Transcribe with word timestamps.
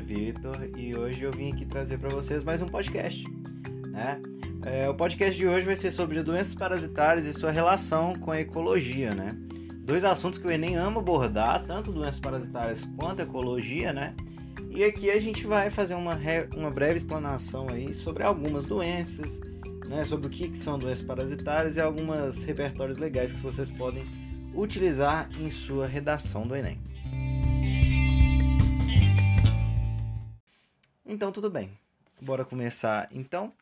Vitor 0.00 0.56
e 0.76 0.96
hoje 0.96 1.22
eu 1.22 1.30
vim 1.30 1.52
aqui 1.52 1.64
trazer 1.64 1.98
para 1.98 2.08
vocês 2.08 2.42
mais 2.42 2.62
um 2.62 2.66
podcast. 2.66 3.24
Né? 3.88 4.20
É, 4.64 4.88
o 4.88 4.94
podcast 4.94 5.36
de 5.36 5.46
hoje 5.46 5.66
vai 5.66 5.76
ser 5.76 5.90
sobre 5.90 6.22
doenças 6.22 6.54
parasitárias 6.54 7.26
e 7.26 7.32
sua 7.32 7.50
relação 7.50 8.14
com 8.16 8.30
a 8.30 8.40
ecologia, 8.40 9.14
né? 9.14 9.36
Dois 9.84 10.04
assuntos 10.04 10.38
que 10.38 10.46
o 10.46 10.50
Enem 10.50 10.76
ama 10.76 11.00
abordar, 11.00 11.62
tanto 11.64 11.92
doenças 11.92 12.20
parasitárias 12.20 12.88
quanto 12.96 13.22
ecologia, 13.22 13.92
né? 13.92 14.14
E 14.70 14.84
aqui 14.84 15.10
a 15.10 15.20
gente 15.20 15.46
vai 15.46 15.70
fazer 15.70 15.94
uma, 15.94 16.18
uma 16.56 16.70
breve 16.70 16.96
explanação 16.96 17.68
aí 17.70 17.94
sobre 17.94 18.22
algumas 18.22 18.66
doenças, 18.66 19.40
né? 19.86 20.04
Sobre 20.04 20.26
o 20.26 20.30
que, 20.30 20.48
que 20.48 20.58
são 20.58 20.78
doenças 20.78 21.04
parasitárias 21.04 21.76
e 21.76 21.80
algumas 21.80 22.42
repertórios 22.44 22.98
legais 22.98 23.32
que 23.32 23.42
vocês 23.42 23.68
podem 23.70 24.04
utilizar 24.54 25.28
em 25.38 25.50
sua 25.50 25.86
redação 25.86 26.46
do 26.46 26.56
Enem. 26.56 26.78
Então, 31.20 31.30
tudo 31.30 31.50
bem. 31.50 31.78
Bora 32.18 32.46
começar 32.46 33.06
então. 33.12 33.52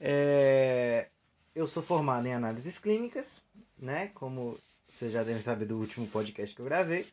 É... 0.00 1.08
Eu 1.54 1.66
sou 1.66 1.82
formado 1.82 2.26
em 2.26 2.32
análises 2.32 2.78
clínicas, 2.78 3.42
né? 3.78 4.10
Como 4.14 4.58
vocês 4.88 5.12
já 5.12 5.22
devem 5.22 5.42
saber 5.42 5.66
do 5.66 5.76
último 5.76 6.06
podcast 6.06 6.56
que 6.56 6.62
eu 6.62 6.64
gravei. 6.64 7.06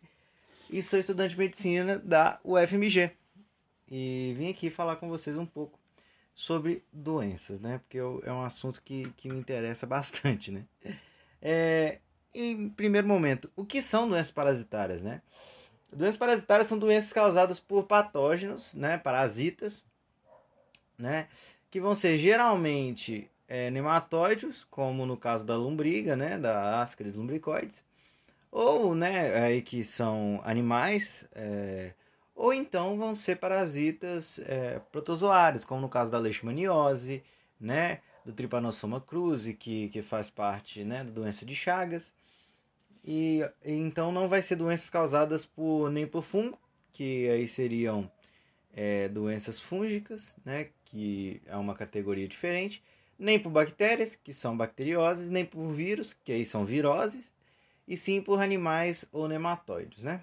E 0.70 0.81
sou 0.81 0.98
estudante 0.98 1.31
de 1.31 1.40
medicina 1.40 2.00
da 2.00 2.40
UFMG. 2.41 3.12
E 3.89 4.33
vim 4.38 4.50
aqui 4.50 4.70
falar 4.70 4.95
com 4.95 5.09
vocês 5.09 5.38
um 5.38 5.45
pouco 5.45 5.78
sobre 6.33 6.86
doenças, 6.94 7.59
né? 7.59 7.80
Porque 7.80 7.98
eu, 7.98 8.23
é 8.26 8.31
um 8.31 8.44
assunto 8.44 8.81
que, 8.81 9.02
que 9.17 9.28
me 9.28 9.38
interessa 9.38 9.86
bastante, 9.86 10.53
né? 10.53 10.64
É, 11.42 12.00
em 12.33 12.70
primeiro 12.70 13.05
momento, 13.09 13.52
o 13.58 13.66
que 13.66 13.81
são 13.81 14.08
doenças 14.08 14.31
parasitárias, 14.31 15.02
né? 15.02 15.22
Doenças 15.92 16.17
parasitárias 16.17 16.67
são 16.67 16.78
doenças 16.78 17.11
causadas 17.11 17.59
por 17.59 17.84
patógenos, 17.84 18.73
né, 18.73 18.97
parasitas, 18.97 19.84
né, 20.98 21.28
que 21.70 21.81
vão 21.81 21.94
ser 21.94 22.17
geralmente 22.17 23.30
é, 23.48 23.70
nematóides, 23.70 24.66
como 24.70 25.06
no 25.06 25.17
caso 25.17 25.44
da 25.44 25.58
lombriga, 25.58 26.16
né, 26.16 26.38
da 26.38 26.81
Ascaris 26.81 27.16
lumbricoides, 27.16 27.83
ou, 28.50 28.95
né, 28.95 29.36
aí 29.44 29.61
que 29.61 29.83
são 29.83 30.39
animais, 30.45 31.28
é, 31.33 31.92
ou 32.33 32.53
então 32.53 32.98
vão 32.98 33.14
ser 33.14 33.38
parasitas 33.38 34.39
é, 34.45 34.80
protozoários, 34.92 35.66
como 35.66 35.81
no 35.81 35.89
caso 35.89 36.09
da 36.09 36.17
leishmaniose, 36.20 37.22
né, 37.59 38.00
do 38.26 38.31
Trypanosoma 38.31 39.02
cruzi, 39.02 39.53
que, 39.53 39.89
que 39.89 40.02
faz 40.02 40.30
parte, 40.30 40.86
né, 40.86 41.03
da 41.03 41.11
doença 41.11 41.45
de 41.45 41.55
Chagas, 41.55 42.14
e, 43.03 43.41
então 43.66 44.11
não 44.11 44.27
vai 44.27 44.41
ser 44.41 44.55
doenças 44.55 44.89
causadas 44.89 45.45
por 45.45 45.89
nem 45.89 46.05
por 46.05 46.21
fungo, 46.21 46.59
que 46.91 47.30
aí 47.30 47.47
seriam 47.47 48.11
é, 48.73 49.08
doenças 49.09 49.59
fúngicas, 49.59 50.35
né, 50.45 50.69
que 50.85 51.41
é 51.45 51.55
uma 51.55 51.73
categoria 51.75 52.27
diferente, 52.27 52.83
nem 53.17 53.39
por 53.39 53.49
bactérias, 53.49 54.16
que 54.16 54.33
são 54.33 54.58
bacterioses, 54.58 55.30
nem 55.30 55.45
por 55.45 55.71
vírus, 55.71 56.13
que 56.13 56.31
aí 56.31 56.45
são 56.45 56.66
viroses, 56.66 57.33
e 57.88 57.95
sim 57.97 58.21
por 58.21 58.41
animais 58.41 59.05
ou 59.11 59.27
nematóides, 59.27 60.03
né? 60.03 60.21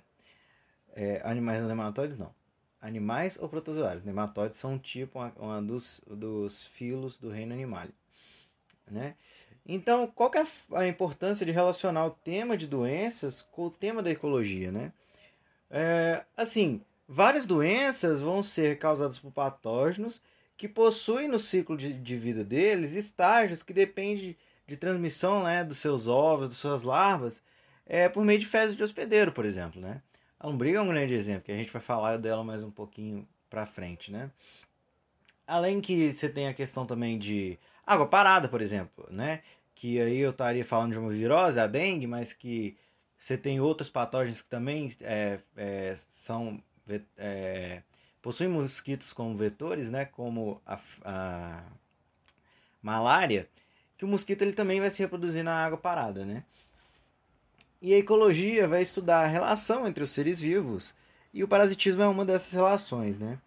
É, 0.95 1.21
animais 1.25 1.63
ou 1.63 1.69
nematóides 1.69 2.19
não. 2.19 2.35
Animais 2.81 3.39
ou 3.39 3.49
protozoários. 3.49 4.05
Nematóides 4.05 4.59
são 4.59 4.73
um 4.73 4.79
tipo, 4.79 5.19
uma, 5.19 5.33
uma 5.37 5.63
dos, 5.63 6.01
dos 6.07 6.65
filos 6.67 7.19
do 7.19 7.29
reino 7.29 7.53
animal, 7.53 7.87
né? 8.91 9.15
Então, 9.69 10.07
qual 10.07 10.31
que 10.31 10.39
é 10.39 10.47
a 10.73 10.89
importância 10.89 11.45
de 11.45 11.53
relacionar 11.53 12.07
o 12.07 12.11
tema 12.11 12.57
de 12.57 12.67
doenças 12.67 13.43
com 13.53 13.67
o 13.67 13.71
tema 13.71 14.03
da 14.03 14.11
ecologia, 14.11 14.73
né? 14.73 14.93
É, 15.71 16.25
assim, 16.35 16.81
várias 17.07 17.47
doenças 17.47 18.23
vão 18.23 18.43
ser 18.43 18.79
causadas 18.79 19.19
por 19.19 19.31
patógenos 19.31 20.23
que 20.57 20.67
possuem 20.67 21.29
no 21.29 21.39
ciclo 21.39 21.77
de, 21.77 21.93
de 21.93 22.17
vida 22.17 22.43
deles 22.43 22.95
estágios 22.95 23.63
que 23.63 23.75
dependem 23.75 24.37
de 24.67 24.77
transmissão 24.77 25.45
né, 25.45 25.63
dos 25.63 25.79
seus 25.79 26.07
ovos, 26.07 26.49
das 26.49 26.59
suas 26.59 26.83
larvas, 26.83 27.43
é, 27.87 28.09
por 28.09 28.25
meio 28.25 28.39
de 28.39 28.47
fezes 28.47 28.77
de 28.77 28.83
hospedeiro, 28.83 29.33
por 29.33 29.45
exemplo, 29.45 29.81
né? 29.81 30.03
A 30.41 30.47
lombriga 30.47 30.79
é 30.79 30.83
um 30.83 30.89
grande 30.89 31.15
exemplo, 31.15 31.43
que 31.43 31.53
a 31.53 31.57
gente 31.57 31.73
vai 31.73 31.83
falar 31.83 32.17
dela 32.19 32.45
mais 32.45 32.63
um 32.63 32.71
pouquinho 32.71 33.27
para 33.51 33.67
frente, 33.67 34.13
né? 34.13 34.31
Além 35.47 35.81
que 35.81 36.13
você 36.13 36.29
tem 36.29 36.49
a 36.49 36.55
questão 36.55 36.85
também 36.85 37.19
de 37.19 37.59
água 37.87 38.07
parada, 38.07 38.49
por 38.49 38.61
exemplo, 38.61 39.07
né? 39.11 39.41
Que 39.79 40.01
aí 40.01 40.19
eu 40.19 40.31
estaria 40.31 40.65
falando 40.65 40.93
de 40.93 40.99
uma 40.99 41.11
virose, 41.11 41.61
a 41.61 41.69
dengue, 41.69 42.09
mas 42.09 42.33
que 42.33 42.77
você 43.17 43.39
tem 43.39 43.61
outros 43.61 43.89
patógenos 43.89 44.43
que 44.43 44.49
também 44.49 44.89
é, 45.03 45.39
é, 45.57 45.97
são 46.11 46.61
é, 47.17 47.83
possuem 48.21 48.51
mosquitos 48.51 49.13
como 49.13 49.37
vetores, 49.37 49.89
né, 49.89 50.05
como 50.05 50.61
a, 50.67 50.81
a 51.05 51.63
malária, 52.83 53.49
que 53.97 54.05
o 54.05 54.09
mosquito 54.09 54.43
ele 54.43 54.53
também 54.53 54.81
vai 54.81 54.91
se 54.91 54.99
reproduzir 54.99 55.45
na 55.45 55.65
água 55.65 55.79
parada, 55.79 56.25
né? 56.25 56.43
E 57.81 57.95
a 57.95 57.99
ecologia 57.99 58.67
vai 58.67 58.83
estudar 58.83 59.21
a 59.21 59.29
relação 59.29 59.87
entre 59.87 60.03
os 60.03 60.11
seres 60.11 60.41
vivos 60.41 60.93
e 61.33 61.45
o 61.45 61.49
parasitismo 61.49 62.03
é 62.03 62.09
uma 62.09 62.25
dessas 62.25 62.53
relações, 62.53 63.17
né? 63.17 63.39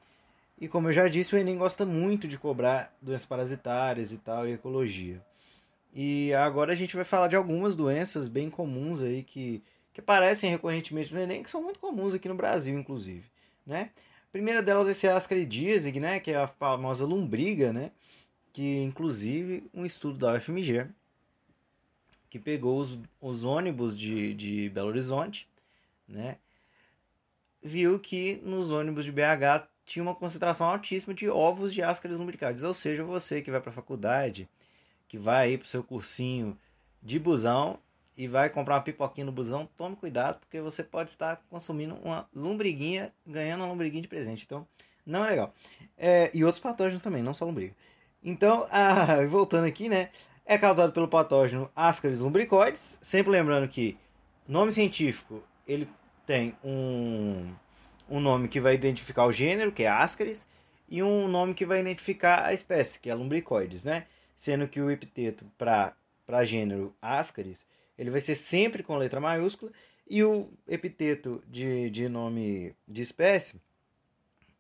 E 0.58 0.69
como 0.69 0.88
eu 0.88 0.94
já 0.94 1.09
disse, 1.09 1.36
o 1.36 1.38
Enem 1.38 1.58
gosta 1.58 1.86
muito 1.86 2.25
de 2.25 2.38
cobrar 2.38 2.96
doenças 3.02 3.25
parasitárias 3.25 4.13
e 4.13 4.18
tal, 4.18 4.48
e 4.48 4.53
ecologia. 4.53 5.22
E 5.94 6.34
agora 6.34 6.72
a 6.72 6.75
gente 6.75 6.96
vai 6.96 7.03
falar 7.03 7.28
de 7.28 7.35
algumas 7.35 7.75
doenças 7.75 8.28
bem 8.28 8.50
comuns 8.50 9.02
aí 9.02 9.24
que, 9.24 9.62
que 9.94 10.00
aparecem 10.00 10.50
recorrentemente 10.50 11.13
no 11.13 11.19
Enem, 11.19 11.44
que 11.44 11.50
são 11.50 11.62
muito 11.62 11.79
comuns 11.79 12.13
aqui 12.13 12.29
no 12.29 12.35
Brasil, 12.35 12.78
inclusive, 12.78 13.29
né? 13.66 13.91
A 14.30 14.31
primeira 14.31 14.63
delas 14.63 14.96
ser 14.96 15.09
a 15.09 15.18
Ascaridiase, 15.18 15.91
né, 16.00 16.19
que 16.19 16.31
é 16.31 16.38
a 16.38 16.47
famosa 16.47 17.06
lombriga, 17.06 17.74
né? 17.74 17.91
Que 18.53 18.81
inclusive 18.84 19.69
um 19.74 19.85
estudo 19.85 20.18
da 20.18 20.34
UFMG 20.34 20.88
que 22.31 22.40
pegou 22.40 22.80
os, 22.80 22.97
os 23.19 23.44
ônibus 23.44 24.00
de, 24.00 24.34
de 24.34 24.69
Belo 24.69 24.88
Horizonte, 24.88 25.50
né? 26.07 26.38
Viu 27.62 28.00
que 28.00 28.38
nos 28.38 28.72
ônibus 28.72 29.03
de 29.03 29.12
BH 29.12 29.68
tinha 29.85 30.01
uma 30.01 30.16
concentração 30.16 30.68
altíssima 30.68 31.13
de 31.13 31.30
ovos 31.30 31.74
de 31.74 31.84
Ascaris 31.84 32.18
lumbricoides, 32.18 32.63
ou 32.63 32.74
seja, 32.74 33.03
você 33.03 33.41
que 33.41 33.51
vai 33.51 33.59
para 33.59 33.69
a 33.69 33.74
faculdade 33.74 34.47
que 35.11 35.17
vai 35.17 35.47
aí 35.49 35.57
pro 35.57 35.67
seu 35.67 35.83
cursinho 35.83 36.57
de 37.03 37.19
busão 37.19 37.77
e 38.17 38.29
vai 38.29 38.49
comprar 38.49 38.75
uma 38.75 38.81
pipoquinha 38.81 39.25
no 39.25 39.31
busão, 39.33 39.67
tome 39.75 39.94
cuidado, 39.97 40.39
porque 40.39 40.61
você 40.61 40.85
pode 40.85 41.09
estar 41.09 41.44
consumindo 41.49 41.95
uma 41.95 42.29
lombriguinha, 42.33 43.11
ganhando 43.27 43.59
uma 43.59 43.67
lombriguinha 43.67 44.01
de 44.01 44.07
presente. 44.07 44.45
Então, 44.45 44.66
não 45.05 45.25
é 45.25 45.31
legal. 45.31 45.53
É, 45.97 46.31
e 46.33 46.45
outros 46.45 46.61
patógenos 46.61 47.01
também, 47.01 47.21
não 47.21 47.33
só 47.33 47.44
lombriga. 47.44 47.75
Então, 48.23 48.66
ah, 48.71 49.17
voltando 49.27 49.66
aqui, 49.66 49.89
né? 49.89 50.11
É 50.45 50.57
causado 50.57 50.94
pelo 50.94 51.09
patógeno 51.09 51.69
Ascaris 51.75 52.21
lumbricoides. 52.21 52.97
Sempre 53.01 53.33
lembrando 53.33 53.67
que 53.67 53.97
nome 54.47 54.71
científico 54.71 55.44
ele 55.67 55.89
tem 56.25 56.55
um, 56.63 57.53
um 58.09 58.21
nome 58.21 58.47
que 58.47 58.61
vai 58.61 58.75
identificar 58.75 59.25
o 59.25 59.31
gênero, 59.33 59.73
que 59.73 59.83
é 59.83 59.89
Ascaris, 59.89 60.47
e 60.88 61.03
um 61.03 61.27
nome 61.27 61.53
que 61.53 61.66
vai 61.66 61.81
identificar 61.81 62.45
a 62.45 62.53
espécie, 62.53 62.97
que 62.97 63.09
é 63.09 63.13
lumbricoides, 63.13 63.83
né? 63.83 64.05
Sendo 64.41 64.68
que 64.68 64.81
o 64.81 64.90
epiteto 64.90 65.46
para 65.56 66.44
gênero 66.44 66.96
Ascaris, 67.00 67.63
ele 67.96 68.09
vai 68.09 68.19
ser 68.19 68.34
sempre 68.34 68.81
com 68.81 68.97
letra 68.97 69.19
maiúscula, 69.19 69.72
e 70.09 70.24
o 70.24 70.50
epiteto 70.68 71.44
de, 71.47 71.91
de 71.91 72.10
nome 72.10 72.75
de 72.88 73.04
espécie 73.04 73.62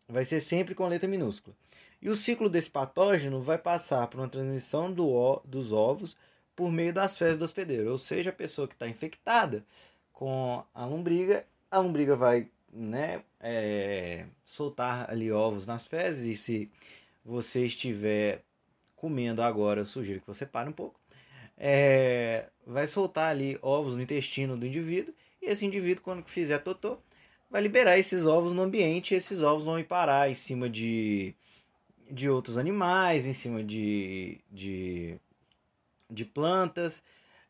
vai 0.07 0.23
ser 0.23 0.39
sempre 0.39 0.75
com 0.75 0.85
letra 0.85 1.09
minúscula. 1.09 1.55
E 1.99 2.11
o 2.11 2.15
ciclo 2.15 2.47
desse 2.47 2.69
patógeno 2.69 3.41
vai 3.41 3.57
passar 3.57 4.05
por 4.05 4.19
uma 4.19 4.29
transmissão 4.29 4.93
do, 4.93 5.41
dos 5.45 5.73
ovos 5.73 6.15
por 6.55 6.71
meio 6.71 6.93
das 6.93 7.17
fezes 7.17 7.39
do 7.39 7.43
hospedeiro, 7.43 7.89
ou 7.89 7.97
seja, 7.97 8.29
a 8.29 8.33
pessoa 8.33 8.67
que 8.67 8.75
está 8.75 8.87
infectada 8.87 9.65
com 10.13 10.63
a 10.75 10.85
lombriga, 10.85 11.43
a 11.71 11.79
lombriga 11.79 12.15
vai 12.15 12.47
né, 12.71 13.23
é, 13.39 14.27
soltar 14.45 15.09
ali 15.09 15.31
ovos 15.31 15.65
nas 15.65 15.87
fezes, 15.87 16.23
e 16.25 16.37
se 16.37 16.71
você 17.25 17.65
estiver 17.65 18.43
comendo 19.01 19.41
agora, 19.41 19.81
eu 19.81 19.85
sugiro 19.85 20.21
que 20.21 20.27
você 20.27 20.45
pare 20.45 20.69
um 20.69 20.73
pouco. 20.73 20.99
É, 21.57 22.45
vai 22.67 22.87
soltar 22.87 23.31
ali 23.31 23.57
ovos 23.63 23.95
no 23.95 24.01
intestino 24.01 24.55
do 24.55 24.65
indivíduo 24.65 25.13
e 25.41 25.47
esse 25.47 25.65
indivíduo, 25.65 26.03
quando 26.03 26.23
fizer 26.27 26.59
totô, 26.59 26.99
vai 27.49 27.63
liberar 27.63 27.97
esses 27.97 28.27
ovos 28.27 28.53
no 28.53 28.61
ambiente 28.61 29.13
e 29.13 29.17
esses 29.17 29.41
ovos 29.41 29.63
vão 29.63 29.79
ir 29.79 29.85
parar 29.85 30.29
em 30.29 30.35
cima 30.35 30.69
de, 30.69 31.33
de 32.11 32.29
outros 32.29 32.59
animais, 32.59 33.25
em 33.25 33.33
cima 33.33 33.63
de, 33.63 34.39
de, 34.51 35.17
de 36.07 36.23
plantas, 36.23 37.01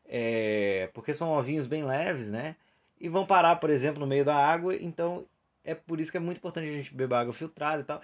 é, 0.06 0.88
porque 0.94 1.14
são 1.14 1.30
ovinhos 1.30 1.66
bem 1.66 1.84
leves, 1.84 2.30
né? 2.30 2.56
E 2.98 3.10
vão 3.10 3.26
parar, 3.26 3.56
por 3.56 3.68
exemplo, 3.68 4.00
no 4.00 4.06
meio 4.06 4.24
da 4.24 4.36
água, 4.36 4.74
então 4.74 5.26
é 5.64 5.74
por 5.74 6.00
isso 6.00 6.10
que 6.10 6.16
é 6.16 6.20
muito 6.20 6.38
importante 6.38 6.68
a 6.68 6.72
gente 6.72 6.94
beber 6.94 7.16
água 7.16 7.34
filtrada 7.34 7.82
e 7.82 7.84
tal. 7.84 8.00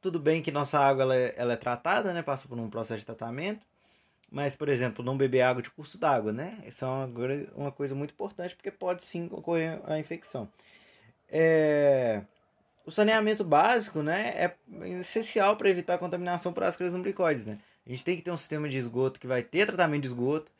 Tudo 0.00 0.20
bem 0.20 0.42
que 0.42 0.50
nossa 0.52 0.78
água 0.78 1.02
ela 1.02 1.16
é, 1.16 1.34
ela 1.36 1.52
é 1.54 1.56
tratada, 1.56 2.12
né? 2.12 2.22
Passa 2.22 2.48
por 2.48 2.58
um 2.58 2.70
processo 2.70 3.00
de 3.00 3.06
tratamento. 3.06 3.66
Mas, 4.30 4.54
por 4.54 4.68
exemplo, 4.68 5.04
não 5.04 5.16
beber 5.16 5.40
água 5.40 5.62
de 5.62 5.70
curso 5.70 5.98
d'água, 5.98 6.32
né? 6.32 6.58
Isso 6.66 6.84
é 6.84 6.88
uma, 6.88 7.10
uma 7.54 7.72
coisa 7.72 7.94
muito 7.94 8.12
importante 8.12 8.54
porque 8.54 8.70
pode 8.70 9.02
sim 9.02 9.28
ocorrer 9.32 9.80
a 9.84 9.98
infecção. 9.98 10.48
É... 11.30 12.22
o 12.86 12.90
saneamento 12.90 13.44
básico 13.44 14.02
né, 14.02 14.32
é 14.34 14.56
essencial 14.98 15.56
para 15.56 15.68
evitar 15.68 15.94
a 15.94 15.98
contaminação 15.98 16.52
por 16.52 16.62
ascaris 16.62 16.94
umbilicoides. 16.94 17.46
Né? 17.46 17.58
A 17.86 17.90
gente 17.90 18.04
tem 18.04 18.16
que 18.16 18.22
ter 18.22 18.30
um 18.30 18.36
sistema 18.36 18.68
de 18.68 18.76
esgoto 18.78 19.18
que 19.18 19.26
vai 19.26 19.42
ter 19.42 19.66
tratamento 19.66 20.02
de 20.02 20.08
esgoto, 20.08 20.52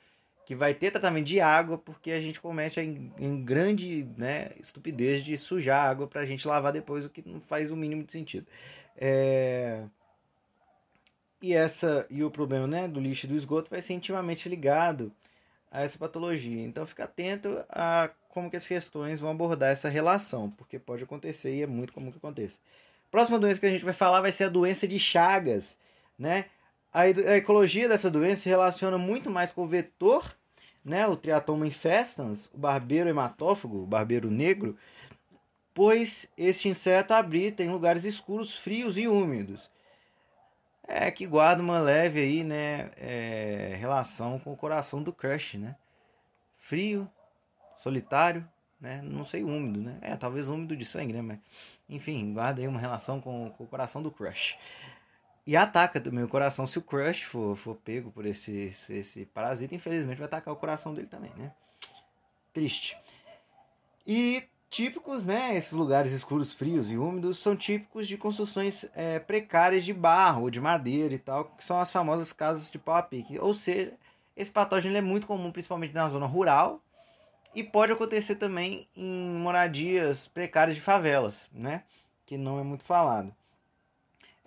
que 0.47 0.55
vai 0.55 0.73
ter 0.73 0.91
tratamento 0.91 1.27
de 1.27 1.41
água, 1.41 1.77
porque 1.77 2.11
a 2.11 2.21
gente 2.21 2.41
comete 2.41 2.81
em, 2.81 3.13
em 3.19 3.45
grande 3.45 4.09
né, 4.17 4.51
estupidez 4.59 5.23
de 5.23 5.37
sujar 5.37 5.85
a 5.85 5.91
água 5.91 6.07
para 6.07 6.23
a 6.23 6.25
gente 6.25 6.49
lavar 6.49 6.73
depois, 6.73 7.05
o 7.05 7.11
que 7.11 7.23
não 7.29 7.39
faz 7.39 7.71
o 7.71 7.77
mínimo 7.77 8.03
de 8.03 8.13
sentido. 8.13 8.47
É... 8.99 9.85
E, 11.41 11.55
essa, 11.55 12.05
e 12.11 12.25
o 12.25 12.31
problema 12.31 12.67
né, 12.67 12.89
do 12.89 13.01
lixo 13.01 13.27
e 13.27 13.29
do 13.29 13.37
esgoto 13.37 13.71
vai 13.71 13.81
ser 13.81 13.95
intimamente 13.95 14.49
ligado 14.49 15.13
a 15.71 15.83
essa 15.83 15.97
patologia. 15.97 16.65
Então 16.65 16.85
fica 16.85 17.05
atento 17.05 17.65
a 17.69 18.11
como 18.29 18.51
que 18.51 18.57
as 18.57 18.67
questões 18.67 19.21
vão 19.21 19.31
abordar 19.31 19.71
essa 19.71 19.89
relação, 19.89 20.51
porque 20.51 20.79
pode 20.79 21.05
acontecer 21.05 21.55
e 21.55 21.63
é 21.63 21.67
muito 21.67 21.93
comum 21.93 22.11
que 22.11 22.19
aconteça. 22.19 22.59
Próxima 23.11 23.39
doença 23.39 23.61
que 23.61 23.67
a 23.67 23.71
gente 23.71 23.85
vai 23.85 23.95
falar 23.95 24.21
vai 24.21 24.33
ser 24.33 24.45
a 24.45 24.49
doença 24.49 24.87
de 24.87 24.99
Chagas, 24.99 25.79
né? 26.19 26.47
A, 26.93 27.03
a 27.03 27.37
ecologia 27.37 27.89
dessa 27.89 28.11
doença 28.11 28.43
se 28.43 28.49
relaciona 28.49 28.99
muito 28.99 29.31
mais 29.31 29.53
com 29.53 29.63
o 29.63 29.67
vetor 29.67 30.37
né, 30.89 31.07
o 31.07 31.17
Triatoma 31.17 31.67
infestans, 31.67 32.51
o 32.53 32.59
barbeiro 32.59 33.09
hematófago, 33.09 33.83
o 33.83 33.87
barbeiro 33.87 34.31
negro, 34.31 34.77
pois 35.79 36.27
este 36.37 36.69
inseto 36.69 37.15
habita 37.15 37.63
em 37.63 37.69
lugares 37.69 38.03
escuros, 38.03 38.53
frios 38.59 38.99
e 38.99 39.07
úmidos. 39.07 39.71
É 40.83 41.09
que 41.09 41.25
guarda 41.25 41.63
uma 41.63 41.79
leve 41.79 42.19
aí, 42.19 42.43
né, 42.43 42.91
é, 42.97 43.77
relação 43.79 44.41
com 44.41 44.53
o 44.53 44.57
coração 44.57 45.05
do 45.05 45.13
crush, 45.13 45.57
né? 45.57 45.77
Frio, 46.57 47.09
solitário, 47.77 48.45
né? 48.81 49.01
Não 49.05 49.25
sei 49.25 49.45
úmido, 49.45 49.81
né? 49.81 49.99
É, 50.01 50.17
talvez 50.17 50.49
úmido 50.49 50.77
de 50.77 50.85
sangue, 50.85 51.13
né? 51.13 51.23
Mas, 51.23 51.39
enfim, 51.89 52.35
guarda 52.35 52.61
aí 52.61 52.67
uma 52.67 52.81
relação 52.81 53.21
com, 53.21 53.49
com 53.51 53.63
o 53.63 53.69
coração 53.69 54.03
do 54.03 54.11
crush. 54.11 54.59
E 55.47 55.57
ataca 55.57 56.01
também 56.01 56.25
o 56.25 56.29
coração 56.29 56.67
se 56.67 56.77
o 56.77 56.83
crush 56.83 57.23
for, 57.23 57.55
for 57.55 57.77
pego 57.77 58.11
por 58.11 58.27
esse, 58.27 58.51
esse, 58.51 58.95
esse 58.95 59.27
parasita. 59.27 59.77
Infelizmente 59.77 60.19
vai 60.19 60.27
atacar 60.27 60.53
o 60.53 60.57
coração 60.57 60.93
dele 60.93 61.07
também, 61.07 61.33
né? 61.37 61.53
Triste. 62.53 62.99
E 64.05 64.43
típicos, 64.71 65.25
né? 65.25 65.57
Esses 65.57 65.73
lugares 65.73 66.13
escuros, 66.13 66.55
frios 66.55 66.91
e 66.91 66.97
úmidos 66.97 67.39
são 67.39 67.57
típicos 67.57 68.07
de 68.07 68.17
construções 68.17 68.85
é, 68.95 69.19
precárias 69.19 69.85
de 69.85 69.93
barro 69.93 70.43
ou 70.43 70.51
de 70.51 70.61
madeira 70.61 71.15
e 71.15 71.19
tal, 71.19 71.47
que 71.47 71.65
são 71.65 71.81
as 71.81 71.91
famosas 71.91 72.33
casas 72.33 72.71
de 72.71 72.79
pau 72.79 72.97
a 72.97 73.03
pique. 73.03 73.39
Ou 73.39 73.55
seja, 73.55 73.93
esse 74.37 74.51
patógeno 74.51 74.97
é 74.97 75.01
muito 75.01 75.27
comum, 75.27 75.51
principalmente 75.51 75.95
na 75.95 76.09
zona 76.09 76.27
rural, 76.27 76.83
e 77.55 77.63
pode 77.63 77.93
acontecer 77.93 78.37
também 78.37 78.89
em 78.97 79.31
moradias 79.31 80.29
precárias 80.29 80.77
de 80.77 80.83
favelas, 80.83 81.51
né? 81.53 81.83
Que 82.27 82.37
não 82.37 82.61
é 82.61 82.63
muito 82.63 82.85
falado 82.85 83.35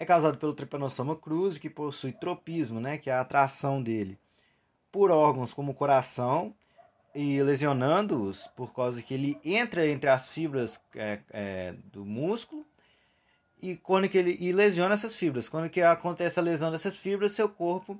é 0.01 0.05
causado 0.05 0.39
pelo 0.39 0.55
Trypanosoma 0.55 1.15
cruzi, 1.15 1.59
que 1.59 1.69
possui 1.69 2.11
tropismo, 2.11 2.79
né, 2.79 2.97
que 2.97 3.07
é 3.07 3.13
a 3.13 3.21
atração 3.21 3.83
dele 3.83 4.17
por 4.91 5.11
órgãos 5.11 5.53
como 5.53 5.71
o 5.71 5.75
coração 5.75 6.55
e 7.13 7.41
lesionando-os 7.41 8.47
por 8.55 8.73
causa 8.73 9.01
que 9.01 9.13
ele 9.13 9.39
entra 9.43 9.87
entre 9.87 10.09
as 10.09 10.29
fibras 10.29 10.79
é, 10.95 11.19
é, 11.31 11.73
do 11.91 12.05
músculo 12.05 12.65
e 13.61 13.75
quando 13.75 14.09
que 14.09 14.17
ele 14.17 14.37
e 14.39 14.51
lesiona 14.51 14.93
essas 14.93 15.15
fibras. 15.15 15.47
Quando 15.47 15.69
que 15.69 15.81
acontece 15.81 16.39
a 16.39 16.43
lesão 16.43 16.71
dessas 16.71 16.97
fibras, 16.97 17.33
seu 17.33 17.47
corpo 17.47 17.97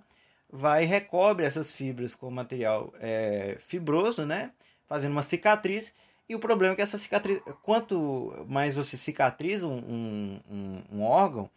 vai 0.50 0.84
e 0.84 0.88
recobre 0.88 1.46
essas 1.46 1.74
fibras 1.74 2.16
com 2.16 2.30
material 2.32 2.94
é, 3.00 3.58
fibroso, 3.60 4.26
né, 4.26 4.52
fazendo 4.88 5.12
uma 5.12 5.24
cicatriz. 5.24 5.94
E 6.28 6.36
o 6.36 6.40
problema 6.40 6.74
é 6.74 6.76
que 6.76 6.82
essa 6.82 6.98
cicatriz, 6.98 7.42
quanto 7.62 8.46
mais 8.48 8.76
você 8.76 8.96
cicatriza 8.98 9.68
um, 9.68 10.40
um, 10.50 10.84
um 10.92 11.04
órgão, 11.04 11.50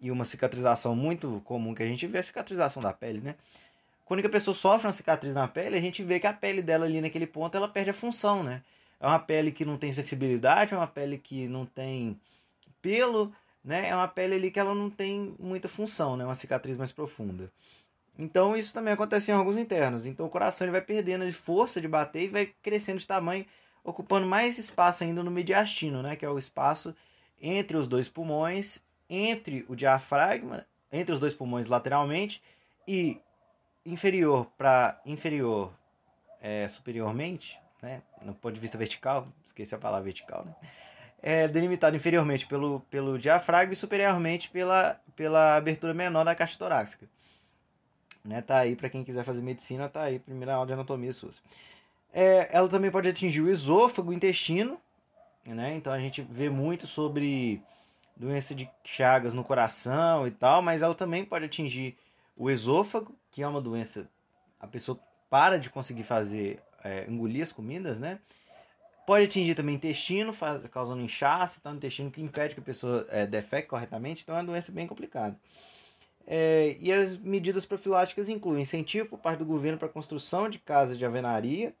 e 0.00 0.10
uma 0.10 0.24
cicatrização 0.24 0.94
muito 0.94 1.40
comum 1.44 1.74
que 1.74 1.82
a 1.82 1.86
gente 1.86 2.06
vê 2.06 2.18
é 2.18 2.20
a 2.20 2.24
cicatrização 2.24 2.82
da 2.82 2.92
pele, 2.92 3.20
né? 3.20 3.34
Quando 4.06 4.24
a 4.24 4.28
pessoa 4.28 4.54
sofre 4.54 4.86
uma 4.86 4.92
cicatriz 4.92 5.34
na 5.34 5.46
pele, 5.46 5.76
a 5.76 5.80
gente 5.80 6.02
vê 6.02 6.18
que 6.18 6.26
a 6.26 6.32
pele 6.32 6.62
dela 6.62 6.86
ali 6.86 7.00
naquele 7.00 7.26
ponto 7.26 7.56
ela 7.56 7.68
perde 7.68 7.90
a 7.90 7.94
função, 7.94 8.42
né? 8.42 8.62
É 8.98 9.06
uma 9.06 9.18
pele 9.18 9.52
que 9.52 9.64
não 9.64 9.76
tem 9.76 9.92
sensibilidade, 9.92 10.72
é 10.72 10.76
uma 10.76 10.86
pele 10.86 11.18
que 11.18 11.46
não 11.48 11.66
tem 11.66 12.18
pelo, 12.80 13.32
né? 13.62 13.88
É 13.88 13.94
uma 13.94 14.08
pele 14.08 14.36
ali 14.36 14.50
que 14.50 14.60
ela 14.60 14.74
não 14.74 14.88
tem 14.88 15.34
muita 15.38 15.68
função, 15.68 16.16
né? 16.16 16.24
Uma 16.24 16.36
cicatriz 16.36 16.76
mais 16.76 16.92
profunda. 16.92 17.52
Então 18.18 18.56
isso 18.56 18.72
também 18.72 18.94
acontece 18.94 19.30
em 19.30 19.34
órgãos 19.34 19.58
internos. 19.58 20.06
Então 20.06 20.24
o 20.24 20.30
coração 20.30 20.64
ele 20.64 20.72
vai 20.72 20.80
perdendo 20.80 21.26
de 21.26 21.32
força 21.32 21.80
de 21.80 21.88
bater 21.88 22.22
e 22.22 22.28
vai 22.28 22.46
crescendo 22.62 22.98
de 22.98 23.06
tamanho, 23.06 23.44
ocupando 23.84 24.24
mais 24.24 24.56
espaço 24.56 25.04
ainda 25.04 25.22
no 25.22 25.30
mediastino, 25.32 26.00
né? 26.00 26.16
Que 26.16 26.24
é 26.24 26.30
o 26.30 26.38
espaço 26.38 26.94
entre 27.42 27.76
os 27.76 27.86
dois 27.86 28.08
pulmões 28.08 28.80
entre 29.08 29.64
o 29.68 29.74
diafragma, 29.74 30.66
entre 30.90 31.12
os 31.12 31.20
dois 31.20 31.34
pulmões 31.34 31.66
lateralmente 31.66 32.42
e 32.86 33.20
inferior 33.86 34.46
para 34.58 35.00
inferior 35.06 35.72
é, 36.40 36.68
superiormente, 36.68 37.58
né, 37.82 38.02
no 38.22 38.34
ponto 38.34 38.54
de 38.54 38.60
vista 38.60 38.76
vertical, 38.76 39.28
esqueci 39.44 39.74
a 39.74 39.78
palavra 39.78 40.04
vertical, 40.04 40.44
né, 40.44 40.54
é 41.22 41.48
delimitado 41.48 41.96
inferiormente 41.96 42.46
pelo, 42.46 42.80
pelo 42.90 43.18
diafragma 43.18 43.72
e 43.72 43.76
superiormente 43.76 44.50
pela, 44.50 45.00
pela 45.14 45.56
abertura 45.56 45.94
menor 45.94 46.24
da 46.24 46.34
caixa 46.34 46.58
torácica. 46.58 47.08
Né, 48.24 48.42
tá 48.42 48.58
aí 48.58 48.74
para 48.74 48.90
quem 48.90 49.04
quiser 49.04 49.24
fazer 49.24 49.40
medicina, 49.40 49.88
tá 49.88 50.02
aí, 50.02 50.18
primeira 50.18 50.54
aula 50.54 50.66
de 50.66 50.72
anatomia 50.72 51.12
SUS. 51.12 51.42
É, 52.12 52.48
ela 52.50 52.68
também 52.68 52.90
pode 52.90 53.08
atingir 53.08 53.40
o 53.40 53.48
esôfago, 53.48 54.10
o 54.10 54.12
intestino, 54.12 54.80
né? 55.44 55.74
Então 55.74 55.92
a 55.92 56.00
gente 56.00 56.22
vê 56.22 56.48
muito 56.48 56.86
sobre 56.86 57.62
doença 58.16 58.54
de 58.54 58.68
chagas 58.82 59.34
no 59.34 59.44
coração 59.44 60.26
e 60.26 60.30
tal, 60.30 60.62
mas 60.62 60.82
ela 60.82 60.94
também 60.94 61.24
pode 61.24 61.44
atingir 61.44 61.96
o 62.36 62.50
esôfago, 62.50 63.14
que 63.36 63.42
é 63.42 63.46
uma 63.46 63.60
doença, 63.60 64.08
a 64.58 64.66
pessoa 64.66 64.98
para 65.28 65.58
de 65.58 65.68
conseguir 65.68 66.04
fazer, 66.04 66.58
é, 66.82 67.04
engolir 67.06 67.42
as 67.42 67.52
comidas, 67.52 67.98
né? 67.98 68.18
Pode 69.06 69.26
atingir 69.26 69.54
também 69.54 69.74
intestino, 69.74 70.32
faz, 70.32 70.66
causando 70.68 71.02
inchaço, 71.02 71.60
tá? 71.60 71.68
no 71.68 71.76
intestino 71.76 72.10
que 72.10 72.22
impede 72.22 72.54
que 72.54 72.62
a 72.62 72.64
pessoa 72.64 73.06
é, 73.10 73.26
defeque 73.26 73.68
corretamente, 73.68 74.22
então 74.22 74.34
é 74.34 74.38
uma 74.38 74.46
doença 74.46 74.72
bem 74.72 74.86
complicada. 74.86 75.38
É, 76.26 76.78
e 76.80 76.90
as 76.90 77.18
medidas 77.18 77.66
profiláticas 77.66 78.30
incluem 78.30 78.62
incentivo 78.62 79.10
por 79.10 79.18
parte 79.18 79.40
do 79.40 79.44
governo 79.44 79.76
para 79.76 79.88
a 79.88 79.92
construção 79.92 80.48
de 80.48 80.58
casas 80.58 80.96
de 80.96 81.04
alvenaria. 81.04 81.74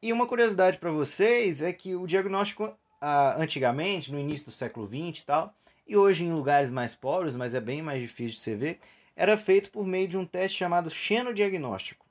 E 0.00 0.10
uma 0.10 0.26
curiosidade 0.26 0.78
para 0.78 0.90
vocês 0.90 1.60
é 1.60 1.70
que 1.70 1.94
o 1.94 2.06
diagnóstico 2.06 2.74
ah, 2.98 3.36
antigamente, 3.38 4.10
no 4.10 4.18
início 4.18 4.46
do 4.46 4.52
século 4.52 4.88
XX 4.88 5.20
e 5.20 5.24
tal, 5.26 5.54
e 5.86 5.98
hoje 5.98 6.24
em 6.24 6.32
lugares 6.32 6.70
mais 6.70 6.94
pobres, 6.94 7.36
mas 7.36 7.52
é 7.52 7.60
bem 7.60 7.82
mais 7.82 8.00
difícil 8.00 8.36
de 8.36 8.40
você 8.40 8.56
ver, 8.56 8.80
era 9.16 9.36
feito 9.36 9.70
por 9.70 9.86
meio 9.86 10.08
de 10.08 10.16
um 10.16 10.24
teste 10.24 10.58
chamado 10.58 10.90
xenodiagnóstico, 10.90 12.06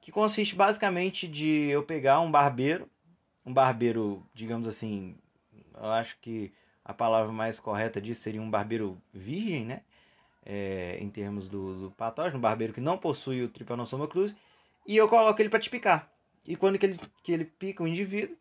que 0.00 0.12
consiste 0.12 0.54
basicamente 0.54 1.26
de 1.26 1.68
eu 1.68 1.82
pegar 1.82 2.20
um 2.20 2.30
barbeiro, 2.30 2.88
um 3.44 3.52
barbeiro, 3.52 4.24
digamos 4.34 4.68
assim, 4.68 5.16
eu 5.74 5.90
acho 5.90 6.18
que 6.20 6.52
a 6.84 6.94
palavra 6.94 7.32
mais 7.32 7.60
correta 7.60 8.00
disso 8.00 8.22
seria 8.22 8.40
um 8.40 8.50
barbeiro 8.50 9.00
virgem, 9.12 9.64
né? 9.64 9.82
É, 10.44 10.96
em 11.00 11.10
termos 11.10 11.46
do, 11.48 11.74
do 11.74 11.90
patógeno, 11.90 12.38
um 12.38 12.40
barbeiro 12.40 12.72
que 12.72 12.80
não 12.80 12.96
possui 12.96 13.42
o 13.42 13.48
Trypanosoma 13.48 14.08
cruzi, 14.08 14.34
e 14.86 14.96
eu 14.96 15.06
coloco 15.06 15.42
ele 15.42 15.50
para 15.50 15.60
te 15.60 15.68
picar. 15.68 16.10
E 16.46 16.56
quando 16.56 16.78
que 16.78 16.86
ele, 16.86 17.00
que 17.22 17.30
ele 17.30 17.44
pica 17.44 17.82
o 17.82 17.86
indivíduo, 17.86 18.34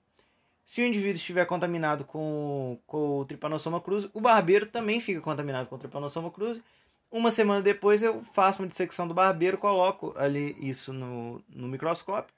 se 0.64 0.82
o 0.82 0.86
indivíduo 0.86 1.16
estiver 1.16 1.46
contaminado 1.46 2.06
com, 2.06 2.80
com 2.88 3.20
o 3.20 3.26
Trypanosoma 3.26 3.82
cruzi, 3.82 4.10
o 4.14 4.22
barbeiro 4.22 4.66
também 4.66 5.02
fica 5.02 5.20
contaminado 5.20 5.68
com 5.68 5.76
o 5.76 5.78
Trypanosoma 5.78 6.32
cruzi. 6.32 6.64
Uma 7.10 7.32
semana 7.32 7.62
depois 7.62 8.02
eu 8.02 8.22
faço 8.22 8.62
uma 8.62 8.68
dissecção 8.68 9.08
do 9.08 9.14
barbeiro, 9.14 9.58
coloco 9.58 10.14
ali 10.18 10.56
isso 10.60 10.92
no, 10.92 11.42
no 11.48 11.68
microscópio 11.68 12.36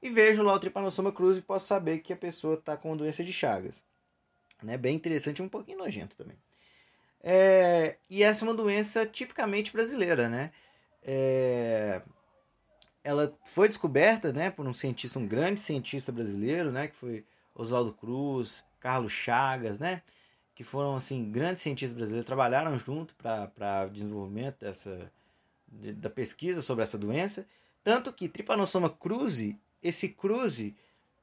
e 0.00 0.10
vejo 0.10 0.42
lá 0.42 0.52
o 0.52 0.58
Trypanosoma 0.58 1.10
cruzi 1.10 1.40
e 1.40 1.42
posso 1.42 1.66
saber 1.66 1.98
que 1.98 2.12
a 2.12 2.16
pessoa 2.16 2.54
está 2.54 2.76
com 2.76 2.96
doença 2.96 3.24
de 3.24 3.32
Chagas. 3.32 3.82
Né? 4.62 4.76
Bem 4.78 4.94
interessante 4.94 5.42
um 5.42 5.48
pouquinho 5.48 5.78
nojento 5.78 6.16
também. 6.16 6.36
É, 7.22 7.96
e 8.08 8.22
essa 8.22 8.44
é 8.44 8.48
uma 8.48 8.54
doença 8.54 9.06
tipicamente 9.06 9.72
brasileira, 9.72 10.28
né? 10.28 10.52
É, 11.02 12.02
ela 13.02 13.34
foi 13.46 13.66
descoberta, 13.66 14.30
né, 14.32 14.50
por 14.50 14.66
um 14.66 14.74
cientista, 14.74 15.18
um 15.18 15.26
grande 15.26 15.60
cientista 15.60 16.12
brasileiro, 16.12 16.70
né, 16.70 16.88
que 16.88 16.96
foi 16.96 17.24
Oswaldo 17.54 17.92
Cruz, 17.92 18.64
Carlos 18.80 19.12
Chagas, 19.12 19.78
né? 19.78 20.02
Que 20.54 20.62
foram 20.62 20.96
assim 20.96 21.30
grandes 21.30 21.62
cientistas 21.62 21.96
brasileiros, 21.96 22.26
trabalharam 22.26 22.78
junto 22.78 23.14
para 23.16 23.86
desenvolvimento 23.86 24.60
dessa 24.60 25.10
de, 25.66 25.92
da 25.92 26.08
pesquisa 26.08 26.62
sobre 26.62 26.84
essa 26.84 26.96
doença, 26.96 27.46
tanto 27.82 28.12
que 28.12 28.28
Trypanosoma 28.28 28.88
cruzi, 28.88 29.58
esse 29.82 30.08
cruzi 30.08 30.76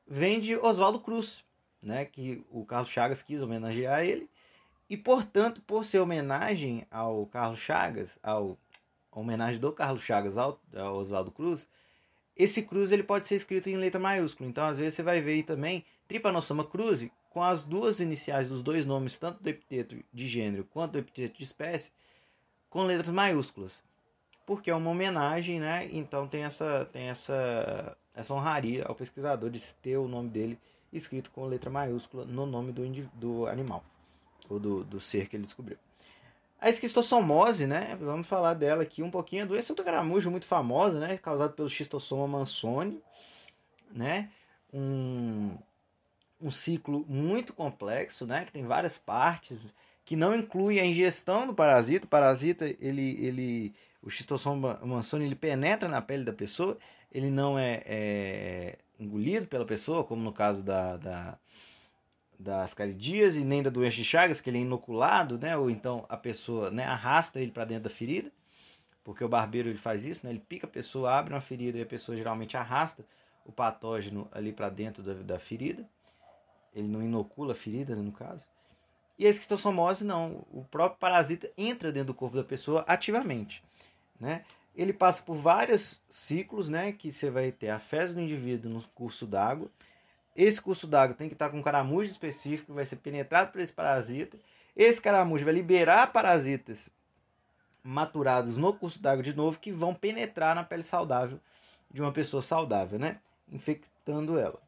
vem 0.05 0.39
de 0.39 0.55
Oswaldo 0.57 1.00
Cruz, 1.00 1.43
né? 1.81 2.05
Que 2.05 2.43
o 2.50 2.65
Carlos 2.65 2.89
Chagas 2.89 3.21
quis 3.21 3.41
homenagear 3.41 4.03
ele 4.03 4.29
e 4.91 4.97
portanto, 4.97 5.61
por 5.61 5.85
ser 5.85 6.00
homenagem 6.00 6.85
ao 6.91 7.25
Carlos 7.27 7.61
Chagas, 7.61 8.19
ao 8.21 8.57
homenagem 9.09 9.57
do 9.57 9.71
Carlos 9.71 10.03
Chagas 10.03 10.38
ao, 10.38 10.59
ao 10.75 10.97
Oswaldo 10.97 11.31
Cruz, 11.31 11.65
esse 12.35 12.61
cruz 12.63 12.91
ele 12.91 13.03
pode 13.03 13.25
ser 13.25 13.35
escrito 13.35 13.69
em 13.69 13.77
letra 13.77 14.01
maiúscula. 14.01 14.50
Então, 14.50 14.65
às 14.65 14.77
vezes 14.77 14.95
você 14.95 15.01
vai 15.01 15.21
ver 15.21 15.31
aí 15.31 15.43
também 15.43 15.85
Trypanosoma 16.09 16.65
cruzi, 16.65 17.09
com 17.31 17.41
as 17.41 17.63
duas 17.63 18.00
iniciais 18.00 18.47
dos 18.47 18.61
dois 18.61 18.85
nomes, 18.85 19.17
tanto 19.17 19.41
do 19.41 19.50
epiteto 19.50 19.95
de 20.13 20.27
gênero 20.27 20.65
quanto 20.65 20.93
do 20.93 21.00
epiteto 21.00 21.38
de 21.38 21.43
espécie, 21.43 21.91
com 22.69 22.83
letras 22.83 23.09
maiúsculas. 23.09 23.83
Porque 24.45 24.69
é 24.69 24.75
uma 24.75 24.91
homenagem, 24.91 25.59
né? 25.59 25.88
Então 25.91 26.27
tem 26.27 26.43
essa, 26.43 26.85
tem 26.91 27.03
essa, 27.07 27.97
essa 28.13 28.33
honraria 28.33 28.85
ao 28.85 28.93
pesquisador 28.93 29.50
de 29.50 29.61
ter 29.75 29.97
o 29.97 30.07
nome 30.07 30.29
dele 30.29 30.59
escrito 30.91 31.31
com 31.31 31.45
letra 31.45 31.69
maiúscula 31.69 32.25
no 32.25 32.45
nome 32.45 32.73
do, 32.73 32.83
do 33.13 33.47
animal, 33.47 33.83
ou 34.50 34.59
do, 34.59 34.83
do 34.83 35.00
ser 35.00 35.27
que 35.27 35.38
ele 35.38 35.43
descobriu. 35.43 35.77
A 36.59 36.69
esquistossomose, 36.69 37.65
né? 37.65 37.97
Vamos 38.00 38.27
falar 38.27 38.53
dela 38.53 38.83
aqui 38.83 39.01
um 39.01 39.09
pouquinho. 39.09 39.43
A 39.43 39.47
doença 39.47 39.73
do 39.73 39.83
caramujo 39.83 40.29
muito 40.29 40.45
famosa, 40.45 41.00
né? 41.00 41.17
Causada 41.17 41.53
pelo 41.53 41.69
xistossoma 41.69 42.27
mansoni, 42.27 43.01
né? 43.89 44.29
Um, 44.73 45.57
um 46.41 46.50
ciclo 46.51 47.05
muito 47.07 47.53
complexo, 47.53 48.25
né? 48.25 48.45
Que 48.45 48.51
tem 48.51 48.65
várias 48.65 48.98
partes, 48.98 49.74
que 50.03 50.15
não 50.15 50.36
inclui 50.36 50.79
a 50.79 50.86
ingestão 50.86 51.48
do 51.48 51.53
parasita. 51.53 52.05
O 52.05 52.10
parasita, 52.10 52.65
ele, 52.79 53.25
ele, 53.25 53.74
o 54.01 54.10
xistossoma 54.10 54.79
mansoni, 54.83 55.25
ele 55.25 55.36
penetra 55.36 55.88
na 55.88 56.01
pele 56.01 56.24
da 56.24 56.33
pessoa. 56.33 56.77
Ele 57.12 57.29
não 57.29 57.60
é, 57.60 57.83
é 57.86 58.77
engolido 59.00 59.48
pela 59.48 59.65
pessoa, 59.65 60.03
como 60.03 60.21
no 60.21 60.33
caso 60.33 60.63
da, 60.63 60.98
da 60.98 61.38
das 62.41 62.74
caridíase, 62.74 63.43
nem 63.43 63.62
da 63.62 63.69
doença 63.69 63.98
de 63.98 64.03
Chagas, 64.03 64.41
que 64.41 64.50
ele 64.50 64.57
é 64.57 64.62
inoculado, 64.62 65.38
né? 65.38 65.55
Ou 65.55 65.69
então 65.69 66.05
a 66.10 66.17
pessoa 66.17 66.71
né, 66.71 66.83
arrasta 66.83 67.39
ele 67.39 67.51
para 67.51 67.65
dentro 67.65 67.83
da 67.83 67.89
ferida, 67.89 68.31
porque 69.03 69.24
o 69.24 69.29
barbeiro 69.29 69.69
ele 69.69 69.77
faz 69.77 70.05
isso, 70.05 70.25
né? 70.25 70.31
Ele 70.31 70.39
pica 70.39 70.65
a 70.65 70.69
pessoa, 70.69 71.13
abre 71.13 71.33
uma 71.33 71.41
ferida 71.41 71.77
e 71.77 71.81
a 71.81 71.86
pessoa 71.86 72.17
geralmente 72.17 72.57
arrasta 72.57 73.05
o 73.45 73.51
patógeno 73.51 74.27
ali 74.31 74.51
para 74.51 74.69
dentro 74.69 75.03
da, 75.03 75.13
da 75.13 75.39
ferida. 75.39 75.88
Ele 76.73 76.87
não 76.87 77.01
inocula 77.01 77.53
a 77.53 77.55
ferida, 77.55 77.95
né, 77.95 78.01
no 78.01 78.11
caso. 78.11 78.45
E 79.17 79.25
a 79.25 79.29
esquistossomose 79.29 80.03
não, 80.03 80.45
o 80.51 80.65
próprio 80.69 80.99
parasita 80.99 81.51
entra 81.57 81.91
dentro 81.91 82.07
do 82.07 82.13
corpo 82.13 82.35
da 82.35 82.43
pessoa 82.43 82.83
ativamente, 82.87 83.63
né? 84.19 84.43
Ele 84.75 84.93
passa 84.93 85.21
por 85.21 85.35
vários 85.35 86.01
ciclos, 86.09 86.69
né? 86.69 86.91
Que 86.93 87.11
você 87.11 87.29
vai 87.29 87.51
ter 87.51 87.69
a 87.69 87.79
fezes 87.79 88.15
do 88.15 88.21
indivíduo 88.21 88.71
no 88.71 88.81
curso 88.95 89.27
d'água, 89.27 89.69
esse 90.35 90.61
curso 90.61 90.87
d'água 90.87 91.15
tem 91.15 91.27
que 91.27 91.35
estar 91.35 91.49
com 91.49 91.57
um 91.59 91.61
caramujo 91.61 92.09
específico, 92.09 92.73
vai 92.73 92.85
ser 92.85 92.95
penetrado 92.97 93.51
por 93.51 93.59
esse 93.59 93.73
parasita. 93.73 94.37
Esse 94.75 95.01
caramujo 95.01 95.43
vai 95.43 95.53
liberar 95.53 96.07
parasitas 96.07 96.89
maturados 97.83 98.57
no 98.57 98.73
curso 98.73 99.01
d'água 99.01 99.23
de 99.23 99.33
novo, 99.33 99.59
que 99.59 99.71
vão 99.71 99.93
penetrar 99.93 100.55
na 100.55 100.63
pele 100.63 100.83
saudável 100.83 101.39
de 101.89 102.01
uma 102.01 102.11
pessoa 102.11 102.41
saudável, 102.41 102.97
né? 102.97 103.19
Infectando 103.51 104.39
ela. 104.39 104.59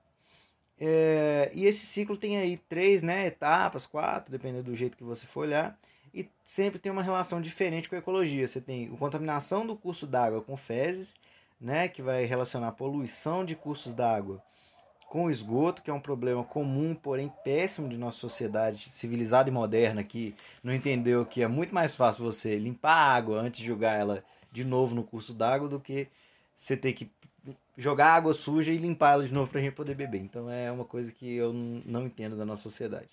É, 0.80 1.52
e 1.54 1.66
esse 1.66 1.86
ciclo 1.86 2.18
tem 2.18 2.38
aí 2.38 2.58
três 2.58 3.02
né, 3.02 3.28
etapas, 3.28 3.86
quatro, 3.86 4.32
dependendo 4.32 4.64
do 4.64 4.76
jeito 4.76 4.98
que 4.98 5.04
você 5.04 5.26
for 5.26 5.42
olhar. 5.42 5.78
E 6.14 6.28
sempre 6.44 6.80
tem 6.80 6.92
uma 6.92 7.04
relação 7.04 7.42
diferente 7.42 7.90
com 7.90 7.96
a 7.96 8.00
ecologia. 8.00 8.48
Você 8.48 8.62
tem 8.62 8.92
a 8.94 8.98
contaminação 8.98 9.66
do 9.66 9.76
curso 9.76 10.06
d'água 10.06 10.42
com 10.42 10.56
fezes, 10.56 11.14
né, 11.60 11.88
que 11.88 12.02
vai 12.02 12.26
relacionar 12.26 12.70
a 12.70 12.74
poluição 12.74 13.46
de 13.46 13.56
cursos 13.56 13.94
d'água 13.94 14.44
com 15.14 15.30
esgoto, 15.30 15.84
que 15.84 15.92
é 15.92 15.94
um 15.94 16.00
problema 16.00 16.44
comum, 16.44 16.96
porém 16.96 17.32
péssimo 17.44 17.88
de 17.88 17.96
nossa 17.96 18.18
sociedade 18.18 18.90
civilizada 18.90 19.48
e 19.48 19.52
moderna, 19.54 20.04
que 20.04 20.34
não 20.64 20.74
entendeu 20.74 21.24
que 21.24 21.44
é 21.44 21.48
muito 21.48 21.72
mais 21.72 21.96
fácil 21.96 22.24
você 22.24 22.58
limpar 22.58 22.96
a 22.96 23.14
água 23.14 23.40
antes 23.40 23.62
de 23.62 23.68
jogar 23.68 23.94
ela 23.94 24.24
de 24.52 24.66
novo 24.66 24.96
no 24.96 25.04
curso 25.04 25.32
d'água 25.32 25.70
do 25.70 25.80
que 25.80 26.08
você 26.56 26.76
ter 26.76 26.94
que 26.94 27.12
jogar 27.78 28.14
água 28.14 28.34
suja 28.34 28.72
e 28.72 28.78
limpar 28.78 29.14
ela 29.14 29.28
de 29.28 29.34
novo 29.34 29.50
para 29.50 29.60
a 29.60 29.64
gente 29.64 29.74
poder 29.74 29.96
beber. 29.96 30.22
Então 30.22 30.50
é 30.50 30.72
uma 30.72 30.86
coisa 30.86 31.12
que 31.12 31.36
eu 31.36 31.52
não 31.54 32.06
entendo 32.06 32.38
da 32.38 32.46
nossa 32.46 32.64
sociedade. 32.64 33.10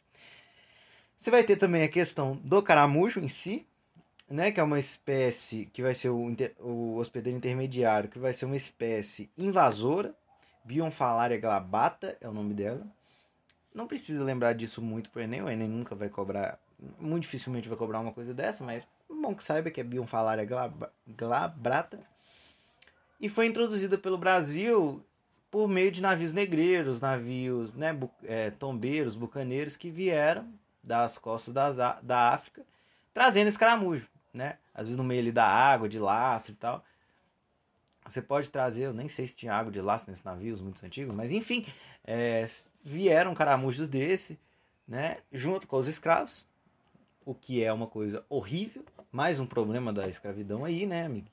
Você 1.19 1.31
vai 1.31 1.45
ter 1.45 1.57
também 1.57 1.83
a 1.83 1.89
questão 1.89 2.37
do 2.43 2.63
caramujo 2.63 3.21
em 3.21 3.29
si, 3.29 3.67
né, 4.29 4.51
que 4.53 4.61
é 4.61 4.63
uma 4.63 4.79
espécie 4.79 5.67
que 5.67 5.83
vai 5.83 5.95
ser 5.95 6.09
o, 6.09 6.35
o 6.61 6.97
hospedeiro 6.97 7.37
intermediário, 7.37 8.09
que 8.09 8.19
vai 8.19 8.33
ser 8.33 8.47
uma 8.47 8.57
espécie 8.57 9.31
invasora, 9.37 10.15
Bionfalaria 10.65 11.39
glabata 11.39 12.17
é 12.21 12.29
o 12.29 12.33
nome 12.33 12.55
dela. 12.55 12.87
Não 13.75 13.87
precisa 13.87 14.23
lembrar 14.23 14.53
disso 14.53 14.81
muito 14.81 15.11
pro 15.11 15.21
Enem, 15.21 15.43
o 15.43 15.49
Enem 15.49 15.69
nunca 15.69 15.95
vai 15.95 16.09
cobrar, 16.09 16.59
muito 16.99 17.23
dificilmente 17.23 17.69
vai 17.69 17.77
cobrar 17.77 18.01
uma 18.01 18.13
coisa 18.13 18.33
dessa, 18.33 18.63
mas 18.65 18.87
bom 19.09 19.35
que 19.35 19.45
saiba 19.45 19.71
que 19.71 19.81
é 19.81 19.85
Bionfalaria 19.85 20.49
glabrata. 21.07 22.01
E 23.21 23.29
foi 23.29 23.47
introduzida 23.47 23.99
pelo 23.99 24.17
Brasil 24.17 25.05
por 25.51 25.69
meio 25.69 25.91
de 25.91 26.01
navios 26.01 26.33
negreiros, 26.33 27.01
navios 27.01 27.75
né, 27.75 27.93
bu 27.93 28.11
é, 28.25 28.51
tombeiros, 28.51 29.17
bucaneiros 29.17 29.77
que 29.77 29.91
vieram 29.91 30.49
das 30.83 31.19
costas 31.19 31.53
das, 31.53 31.77
da 32.03 32.33
África 32.33 32.65
trazendo 33.13 33.49
escaramujo, 33.49 34.07
né? 34.33 34.57
Às 34.75 34.87
vezes 34.87 34.97
no 34.97 35.05
meio 35.05 35.21
ali 35.21 35.33
da 35.33 35.45
água, 35.45 35.89
de 35.89 35.99
lastro 35.99 36.53
e 36.53 36.55
tal. 36.55 36.85
Você 38.07 38.23
pode 38.23 38.49
trazer, 38.49 38.85
eu 38.85 38.95
nem 38.95 39.09
sei 39.09 39.27
se 39.27 39.35
tinha 39.35 39.55
água 39.55 39.71
de 39.71 39.81
lastro 39.81 40.11
nesses 40.11 40.25
navios 40.25 40.61
muito 40.61 40.85
antigos, 40.85 41.15
mas 41.15 41.31
enfim, 41.31 41.67
é, 42.05 42.49
vieram 42.83 43.35
caramujos 43.35 43.89
desse, 43.89 44.39
né, 44.89 45.19
junto 45.31 45.67
com 45.67 45.77
os 45.77 45.87
escravos, 45.87 46.45
o 47.25 47.35
que 47.35 47.63
é 47.63 47.73
uma 47.73 47.87
coisa 47.87 48.25
horrível, 48.29 48.85
mais 49.13 49.39
um 49.39 49.47
problema 49.47 49.93
da 49.93 50.09
escravidão 50.09 50.65
aí, 50.65 50.87
né, 50.87 51.05
amigo? 51.05 51.29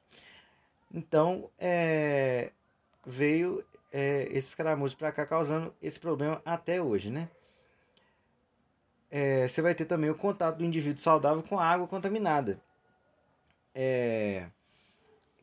Então, 0.94 1.50
é, 1.60 2.51
veio 3.06 3.63
é, 3.91 4.27
esses 4.32 4.56
caramujos 4.56 4.96
para 4.96 5.12
cá 5.12 5.25
causando 5.25 5.74
esse 5.82 6.00
problema 6.00 6.41
até 6.46 6.82
hoje, 6.82 7.10
né? 7.10 7.29
É, 9.10 9.48
você 9.48 9.62
vai 9.62 9.74
ter 9.74 9.86
também 9.86 10.10
o 10.10 10.15
contato 10.15 10.58
do 10.58 10.65
indivíduo 10.65 11.01
saudável 11.01 11.41
com 11.44 11.60
a 11.60 11.65
água 11.65 11.88
contaminada. 11.88 12.60
É, 13.74 14.48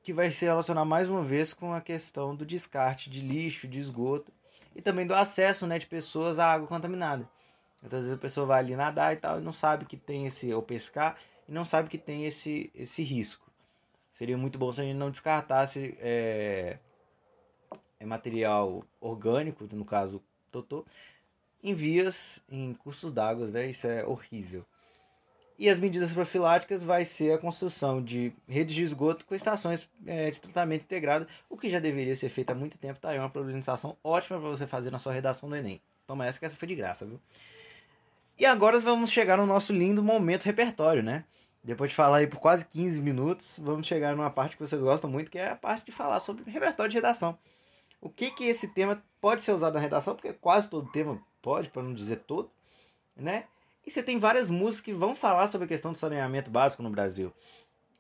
que 0.03 0.13
vai 0.13 0.31
se 0.31 0.45
relacionar 0.45 0.85
mais 0.85 1.09
uma 1.09 1.25
vez 1.25 1.55
com 1.55 1.73
a 1.73 1.81
questão 1.81 2.37
do 2.37 2.45
descarte 2.45 3.09
de 3.09 3.23
lixo, 3.23 3.67
de 3.67 3.81
esgoto 3.81 4.31
e 4.77 4.83
também 4.83 5.07
do 5.07 5.15
acesso 5.15 5.67
né, 5.67 5.79
de 5.79 5.87
pessoas 5.87 6.39
à 6.39 6.53
água 6.53 6.69
contaminada. 6.69 7.29
Às 7.83 7.91
vezes 7.91 8.13
a 8.13 8.19
pessoa 8.19 8.47
vai 8.47 8.59
ali 8.61 8.77
nadar 8.77 9.15
e 9.15 9.17
tal 9.17 9.41
e 9.41 9.43
não 9.43 9.53
sabe 9.53 9.87
que 9.87 9.97
tem 9.97 10.27
esse, 10.27 10.53
ou 10.53 10.63
pescar, 10.63 11.17
e 11.49 11.53
não 11.53 11.65
sabe 11.65 11.89
que 11.89 11.99
tem 11.99 12.27
esse, 12.27 12.71
esse 12.75 13.03
risco. 13.03 13.44
Seria 14.15 14.39
muito 14.39 14.57
bom 14.57 14.71
se 14.71 14.81
a 14.81 14.85
gente 14.85 14.97
não 14.97 15.11
descartasse 15.11 15.99
é, 16.01 16.79
é 17.99 18.07
material 18.07 18.85
orgânico, 19.01 19.69
no 19.73 19.85
caso 19.85 20.23
Totô, 20.53 20.87
em 21.63 21.75
vias, 21.75 22.41
em 22.49 22.75
cursos 22.75 23.11
d'água, 23.11 23.49
né? 23.49 23.69
Isso 23.69 23.89
é 23.89 24.07
horrível. 24.07 24.65
E 25.59 25.69
as 25.69 25.81
medidas 25.81 26.13
profiláticas 26.13 26.85
vai 26.85 27.05
ser 27.05 27.33
a 27.33 27.39
construção 27.39 28.03
de 28.03 28.33
redes 28.49 28.75
de 28.75 28.85
esgoto 28.85 29.25
com 29.25 29.35
estações 29.35 29.89
é, 30.07 30.31
de 30.31 30.41
tratamento 30.41 30.83
integrado, 30.83 31.27
o 31.51 31.57
que 31.57 31.69
já 31.69 31.81
deveria 31.81 32.15
ser 32.15 32.29
feito 32.29 32.51
há 32.51 32.55
muito 32.55 32.79
tempo. 32.79 33.01
Tá 33.01 33.11
aí 33.11 33.19
uma 33.19 33.31
problematização 33.31 33.97
ótima 34.03 34.39
para 34.39 34.49
você 34.49 34.67
fazer 34.67 34.93
na 34.93 34.99
sua 34.99 35.13
redação 35.13 35.49
do 35.49 35.57
Enem. 35.57 35.81
Toma 36.07 36.25
essa 36.27 36.39
que 36.39 36.45
essa 36.45 36.57
foi 36.57 36.69
de 36.69 36.77
graça, 36.77 37.05
viu? 37.05 37.21
E 38.39 38.47
agora 38.47 38.79
vamos 38.79 39.11
chegar 39.11 39.37
no 39.37 39.47
nosso 39.47 39.73
lindo 39.73 40.03
momento 40.03 40.45
repertório, 40.45 41.03
né? 41.03 41.25
Depois 41.65 41.91
de 41.91 41.97
falar 41.97 42.19
aí 42.19 42.27
por 42.27 42.39
quase 42.39 42.67
15 42.67 43.01
minutos, 43.01 43.59
vamos 43.59 43.87
chegar 43.87 44.15
numa 44.15 44.29
parte 44.29 44.55
que 44.55 44.63
vocês 44.63 44.83
gostam 44.83 45.09
muito, 45.09 45.31
que 45.31 45.39
é 45.39 45.49
a 45.49 45.57
parte 45.57 45.87
de 45.87 45.93
falar 45.93 46.21
sobre 46.21 46.49
repertório 46.51 46.91
de 46.91 46.97
redação. 46.97 47.39
O 48.03 48.11
que 48.11 48.31
que 48.31 48.45
esse 48.45 48.69
tema 48.69 49.03
pode 49.19 49.41
ser 49.41 49.53
usado 49.53 49.73
na 49.73 49.81
redação, 49.81 50.15
porque 50.15 50.35
quase 50.35 50.69
todo 50.69 50.93
tema 50.93 51.19
pode, 51.41 51.71
para 51.71 51.83
não 51.83 51.95
dizer 51.95 52.17
todo, 52.27 52.51
né? 53.17 53.45
E 53.87 53.91
você 53.91 54.03
tem 54.03 54.19
várias 54.19 54.51
músicas 54.51 54.81
que 54.83 54.93
vão 54.93 55.15
falar 55.15 55.49
sobre 55.49 55.65
a 55.65 55.69
questão 55.69 55.93
do 55.93 55.97
saneamento 55.97 56.51
básico 56.51 56.83
no 56.83 56.91
Brasil, 56.91 57.33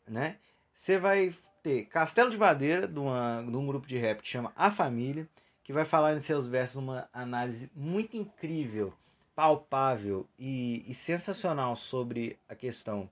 né? 0.06 0.36
Você 0.74 0.98
vai 0.98 1.32
ter 1.62 1.86
Castelo 1.86 2.28
de 2.28 2.36
Madeira, 2.36 2.86
de, 2.86 3.00
uma, 3.00 3.42
de 3.42 3.56
um 3.56 3.66
grupo 3.66 3.86
de 3.86 3.96
rap 3.96 4.20
que 4.20 4.28
chama 4.28 4.52
A 4.54 4.70
Família, 4.70 5.26
que 5.62 5.72
vai 5.72 5.86
falar 5.86 6.14
em 6.14 6.20
seus 6.20 6.46
versos 6.46 6.76
uma 6.76 7.08
análise 7.14 7.70
muito 7.74 8.14
incrível, 8.14 8.92
palpável 9.34 10.28
e, 10.38 10.84
e 10.86 10.92
sensacional 10.92 11.74
sobre 11.76 12.38
a 12.46 12.54
questão 12.54 13.08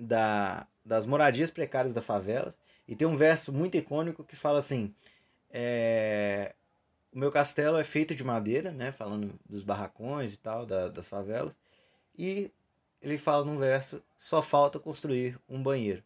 da, 0.00 0.66
das 0.84 1.04
moradias 1.04 1.50
precárias 1.50 1.92
da 1.92 2.00
favelas. 2.00 2.58
E 2.88 2.96
tem 2.96 3.06
um 3.06 3.16
verso 3.16 3.52
muito 3.52 3.76
icônico 3.76 4.24
que 4.24 4.34
fala 4.34 4.58
assim: 4.58 4.94
é, 5.50 6.54
o 7.12 7.18
meu 7.18 7.30
castelo 7.30 7.78
é 7.78 7.84
feito 7.84 8.14
de 8.14 8.24
madeira, 8.24 8.72
né? 8.72 8.90
Falando 8.90 9.38
dos 9.48 9.62
barracões 9.62 10.32
e 10.32 10.38
tal, 10.38 10.64
da, 10.64 10.88
das 10.88 11.08
favelas. 11.08 11.56
E 12.18 12.50
ele 13.02 13.18
fala 13.18 13.44
num 13.44 13.58
verso: 13.58 14.02
só 14.18 14.42
falta 14.42 14.78
construir 14.78 15.38
um 15.48 15.62
banheiro, 15.62 16.02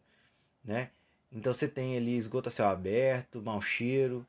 né? 0.63 0.91
Então 1.31 1.53
você 1.53 1.67
tem 1.67 1.97
ali 1.97 2.15
esgoto 2.15 2.49
a 2.49 2.51
céu 2.51 2.67
aberto, 2.67 3.41
mau 3.41 3.61
cheiro, 3.61 4.25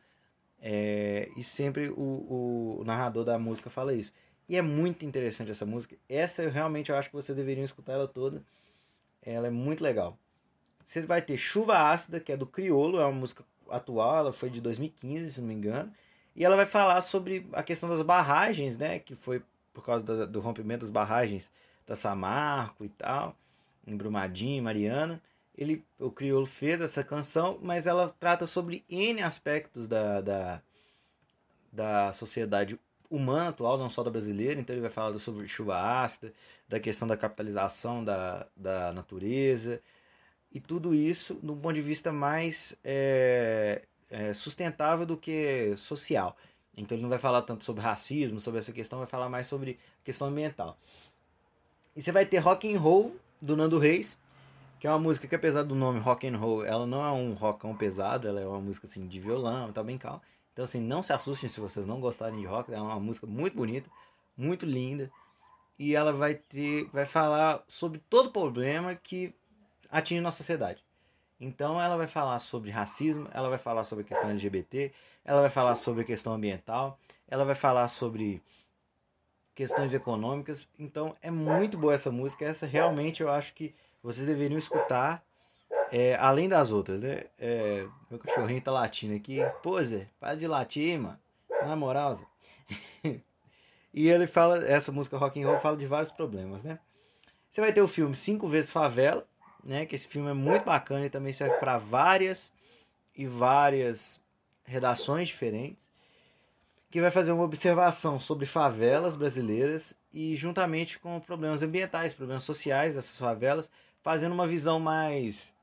é, 0.61 1.28
e 1.37 1.42
sempre 1.42 1.88
o, 1.90 2.80
o, 2.80 2.85
narrador 2.85 3.25
da 3.25 3.38
música 3.38 3.70
fala 3.70 3.94
isso. 3.94 4.12
E 4.49 4.56
é 4.56 4.62
muito 4.62 5.04
interessante 5.04 5.50
essa 5.50 5.66
música. 5.66 5.96
Essa 6.08 6.42
eu 6.42 6.50
realmente 6.50 6.90
eu 6.90 6.96
acho 6.96 7.08
que 7.08 7.14
vocês 7.16 7.37
deveriam 7.37 7.64
escutar 7.64 7.92
ela 7.94 8.08
toda. 8.08 8.42
Ela 9.26 9.49
é 9.49 9.50
muito 9.50 9.83
legal. 9.83 10.16
Você 10.87 11.00
vai 11.02 11.21
ter 11.21 11.37
Chuva 11.37 11.90
Ácida, 11.90 12.21
que 12.21 12.30
é 12.30 12.37
do 12.37 12.47
Criolo, 12.47 13.00
é 13.00 13.04
uma 13.04 13.12
música 13.12 13.45
atual, 13.68 14.18
ela 14.18 14.33
foi 14.33 14.49
de 14.49 14.61
2015, 14.61 15.33
se 15.33 15.40
não 15.40 15.49
me 15.49 15.54
engano. 15.54 15.92
E 16.35 16.45
ela 16.45 16.54
vai 16.54 16.66
falar 16.66 17.02
sobre 17.02 17.49
a 17.52 17.62
questão 17.62 17.88
das 17.88 18.02
barragens, 18.02 18.76
né? 18.76 19.00
Que 19.00 19.14
foi 19.14 19.42
por 19.75 19.85
causa 19.85 20.04
do, 20.04 20.26
do 20.26 20.40
rompimento 20.40 20.80
das 20.83 20.90
barragens 20.90 21.50
da 21.87 21.97
Samarco 21.97 22.85
e 22.85 22.88
tal, 22.88 23.37
em 23.87 23.97
Brumadinho, 23.97 24.62
Mariana. 24.62 25.21
Ele, 25.56 25.85
o 25.99 26.11
Criolo 26.11 26.47
fez 26.47 26.80
essa 26.80 27.02
canção, 27.02 27.59
mas 27.62 27.87
ela 27.87 28.14
trata 28.21 28.47
sobre 28.47 28.85
N 28.88 29.23
aspectos 29.23 29.88
da, 29.88 30.21
da, 30.21 30.62
da 31.73 32.12
sociedade 32.12 32.78
humana 33.10 33.50
atual, 33.50 33.78
não 33.78 33.90
só 33.90 34.02
da 34.02 34.10
brasileira. 34.10 34.60
Então 34.60 34.75
ele 34.75 34.82
vai 34.82 34.90
falar 34.90 35.16
sobre 35.18 35.46
chuva 35.48 35.76
ácida, 36.02 36.32
da 36.68 36.80
questão 36.80 37.06
da 37.06 37.16
capitalização 37.16 38.04
da, 38.04 38.46
da 38.56 38.92
natureza, 38.92 39.80
e 40.52 40.60
tudo 40.60 40.94
isso 40.94 41.34
de 41.34 41.52
ponto 41.52 41.72
de 41.75 41.82
vista 41.82 42.12
mais 42.12 42.76
é, 42.84 43.82
é, 44.10 44.32
sustentável 44.34 45.04
do 45.04 45.16
que 45.16 45.75
social. 45.76 46.36
Então 46.76 46.96
ele 46.96 47.02
não 47.02 47.10
vai 47.10 47.18
falar 47.18 47.42
tanto 47.42 47.64
sobre 47.64 47.82
racismo, 47.82 48.38
sobre 48.40 48.60
essa 48.60 48.72
questão, 48.72 48.98
vai 48.98 49.08
falar 49.08 49.28
mais 49.28 49.46
sobre 49.46 49.78
questão 50.04 50.28
ambiental. 50.28 50.78
E 51.94 52.02
você 52.02 52.12
vai 52.12 52.26
ter 52.26 52.38
Rock 52.38 52.72
and 52.72 52.78
Roll 52.78 53.16
do 53.40 53.56
Nando 53.56 53.78
Reis, 53.78 54.18
que 54.78 54.86
é 54.86 54.90
uma 54.90 54.98
música 54.98 55.26
que 55.26 55.34
apesar 55.34 55.62
do 55.62 55.75
nome 55.75 55.98
Rock 56.00 56.26
and 56.26 56.36
Roll, 56.36 56.64
ela 56.64 56.86
não 56.86 57.04
é 57.04 57.10
um 57.10 57.32
rockão 57.32 57.75
pesado, 57.75 58.28
ela 58.28 58.40
é 58.40 58.46
uma 58.46 58.60
música 58.60 58.86
assim 58.86 59.06
de 59.06 59.18
violão, 59.18 59.72
tá 59.72 59.82
bem 59.82 59.96
calma. 59.96 60.20
Então 60.56 60.64
assim, 60.64 60.80
não 60.80 61.02
se 61.02 61.12
assustem 61.12 61.50
se 61.50 61.60
vocês 61.60 61.84
não 61.84 62.00
gostarem 62.00 62.40
de 62.40 62.46
rock, 62.46 62.72
é 62.72 62.80
uma 62.80 62.98
música 62.98 63.26
muito 63.26 63.54
bonita, 63.54 63.90
muito 64.34 64.64
linda. 64.64 65.12
E 65.78 65.94
ela 65.94 66.14
vai 66.14 66.34
ter 66.34 66.88
vai 66.90 67.04
falar 67.04 67.62
sobre 67.68 67.98
todo 68.08 68.30
problema 68.30 68.94
que 68.94 69.34
atinge 69.90 70.22
nossa 70.22 70.38
sociedade. 70.38 70.82
Então 71.38 71.78
ela 71.78 71.94
vai 71.98 72.06
falar 72.06 72.38
sobre 72.38 72.70
racismo, 72.70 73.28
ela 73.34 73.50
vai 73.50 73.58
falar 73.58 73.84
sobre 73.84 74.02
a 74.02 74.08
questão 74.08 74.30
LGBT, 74.30 74.94
ela 75.26 75.42
vai 75.42 75.50
falar 75.50 75.76
sobre 75.76 76.00
a 76.00 76.06
questão 76.06 76.32
ambiental, 76.32 76.98
ela 77.28 77.44
vai 77.44 77.54
falar 77.54 77.90
sobre 77.90 78.42
questões 79.54 79.92
econômicas. 79.92 80.70
Então 80.78 81.14
é 81.20 81.30
muito 81.30 81.76
boa 81.76 81.92
essa 81.92 82.10
música. 82.10 82.46
Essa 82.46 82.64
realmente 82.64 83.22
eu 83.22 83.30
acho 83.30 83.52
que 83.52 83.75
vocês 84.02 84.26
deveriam 84.26 84.56
escutar, 84.56 85.22
é, 85.90 86.16
além 86.16 86.48
das 86.48 86.72
outras, 86.72 87.00
né? 87.00 87.24
É, 87.38 87.86
meu 88.10 88.18
cachorrinho 88.18 88.60
tá 88.60 88.72
latindo 88.72 89.14
aqui. 89.14 89.38
Pô, 89.62 89.80
Zé, 89.82 90.08
para 90.18 90.34
de 90.34 90.46
latir, 90.46 90.98
mano. 90.98 91.18
Na 91.62 91.76
moral, 91.76 92.16
Zé. 92.16 92.24
e 93.94 94.08
ele 94.08 94.26
fala, 94.26 94.64
essa 94.66 94.90
música 94.90 95.16
rock 95.16 95.42
and 95.42 95.46
roll 95.46 95.58
fala 95.58 95.76
de 95.76 95.86
vários 95.86 96.10
problemas, 96.10 96.62
né? 96.62 96.78
Você 97.50 97.60
vai 97.60 97.72
ter 97.72 97.80
o 97.80 97.88
filme 97.88 98.14
Cinco 98.14 98.48
Vezes 98.48 98.70
Favela, 98.70 99.26
né? 99.64 99.86
Que 99.86 99.94
esse 99.94 100.08
filme 100.08 100.30
é 100.30 100.34
muito 100.34 100.64
bacana 100.64 101.06
e 101.06 101.10
também 101.10 101.32
serve 101.32 101.56
para 101.56 101.78
várias 101.78 102.52
e 103.14 103.26
várias 103.26 104.20
redações 104.64 105.28
diferentes, 105.28 105.88
que 106.90 107.00
vai 107.00 107.10
fazer 107.10 107.32
uma 107.32 107.44
observação 107.44 108.20
sobre 108.20 108.46
favelas 108.46 109.16
brasileiras 109.16 109.94
e 110.12 110.34
juntamente 110.36 110.98
com 110.98 111.18
problemas 111.20 111.62
ambientais, 111.62 112.12
problemas 112.12 112.42
sociais 112.42 112.94
dessas 112.94 113.16
favelas, 113.16 113.70
fazendo 114.02 114.32
uma 114.32 114.46
visão 114.46 114.78
mais 114.78 115.54